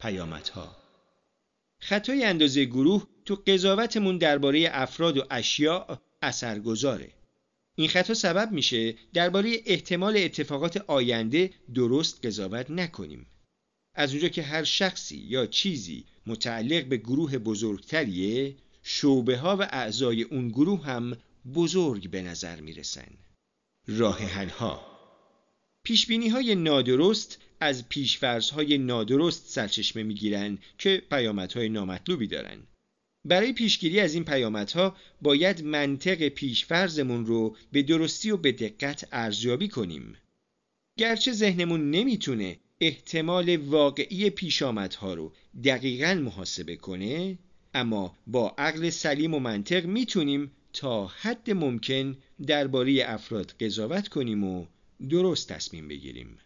پیامدها 0.00 0.87
خطای 1.80 2.24
اندازه 2.24 2.64
گروه 2.64 3.06
تو 3.24 3.34
قضاوتمون 3.34 4.18
درباره 4.18 4.68
افراد 4.72 5.18
و 5.18 5.24
اشیاء 5.30 5.98
اثرگذاره. 6.22 7.12
این 7.74 7.88
خطا 7.88 8.14
سبب 8.14 8.52
میشه 8.52 8.94
درباره 9.14 9.56
احتمال 9.66 10.16
اتفاقات 10.16 10.76
آینده 10.76 11.50
درست 11.74 12.26
قضاوت 12.26 12.70
نکنیم. 12.70 13.26
از 13.94 14.10
اونجا 14.10 14.28
که 14.28 14.42
هر 14.42 14.64
شخصی 14.64 15.16
یا 15.16 15.46
چیزی 15.46 16.04
متعلق 16.26 16.84
به 16.84 16.96
گروه 16.96 17.38
بزرگتریه 17.38 18.56
شعبه 18.82 19.38
ها 19.38 19.56
و 19.56 19.62
اعضای 19.62 20.22
اون 20.22 20.48
گروه 20.48 20.84
هم 20.84 21.16
بزرگ 21.54 22.10
به 22.10 22.22
نظر 22.22 22.60
می‌رسن. 22.60 23.08
راه 23.86 24.18
حل 24.18 24.48
ها 24.48 24.98
پیش 25.84 26.10
های 26.10 26.54
نادرست 26.54 27.38
از 27.60 27.88
پیشفرض 27.88 28.50
های 28.50 28.78
نادرست 28.78 29.46
سرچشمه 29.48 30.02
می‌گیرن 30.02 30.58
که 30.78 31.02
پیامدهای 31.10 31.68
نامطلوبی 31.68 32.26
دارن 32.26 32.58
برای 33.24 33.52
پیشگیری 33.52 34.00
از 34.00 34.14
این 34.14 34.24
پیامدها 34.24 34.96
باید 35.22 35.64
منطق 35.64 36.28
پیشفرزمون 36.28 37.26
رو 37.26 37.56
به 37.72 37.82
درستی 37.82 38.30
و 38.30 38.36
به 38.36 38.52
دقت 38.52 39.08
ارزیابی 39.12 39.68
کنیم. 39.68 40.16
گرچه 40.98 41.32
ذهنمون 41.32 41.90
نمی‌تونه 41.90 42.58
احتمال 42.80 43.56
واقعی 43.56 44.30
پیشامدها 44.30 45.14
رو 45.14 45.32
دقیقا 45.64 46.14
محاسبه 46.14 46.76
کنه 46.76 47.38
اما 47.74 48.16
با 48.26 48.54
عقل 48.58 48.90
سلیم 48.90 49.34
و 49.34 49.38
منطق 49.38 49.86
می‌تونیم 49.86 50.50
تا 50.72 51.06
حد 51.06 51.50
ممکن 51.50 52.16
درباره 52.46 53.02
افراد 53.06 53.54
قضاوت 53.60 54.08
کنیم 54.08 54.44
و 54.44 54.66
درست 55.08 55.52
تصمیم 55.52 55.88
بگیریم. 55.88 56.38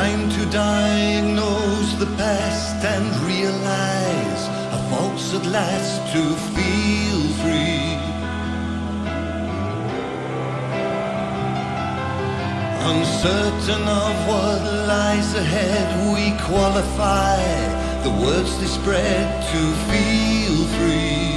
Time 0.00 0.28
to 0.28 0.44
diagnose 0.50 1.92
the 1.94 2.10
past 2.20 2.78
and 2.94 3.06
realize 3.32 4.42
how 4.70 4.82
false 4.90 5.28
at 5.38 5.46
last 5.58 5.96
to 6.12 6.22
feel 6.54 7.20
free. 7.40 7.88
Uncertain 12.92 13.84
of 14.04 14.14
what 14.30 14.60
lies 14.92 15.30
ahead, 15.44 15.88
we 16.12 16.24
qualify 16.50 17.40
the 18.06 18.12
words 18.24 18.52
they 18.60 18.70
spread 18.80 19.26
to 19.52 19.60
feel 19.88 20.56
free. 20.76 21.35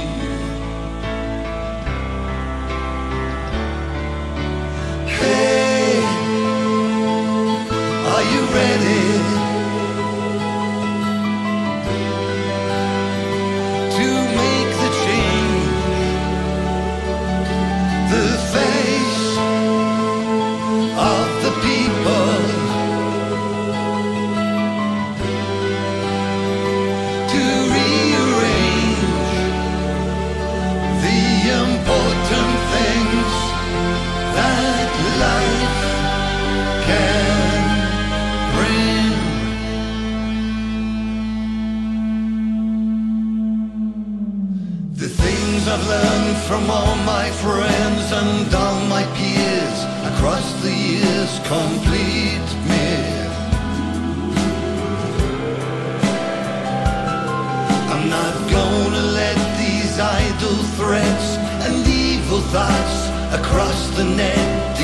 These 60.60 60.76
threats 60.76 61.36
and 61.64 61.86
evil 61.86 62.40
thoughts 62.40 63.08
across 63.34 63.88
the 63.96 64.04
net 64.04 64.76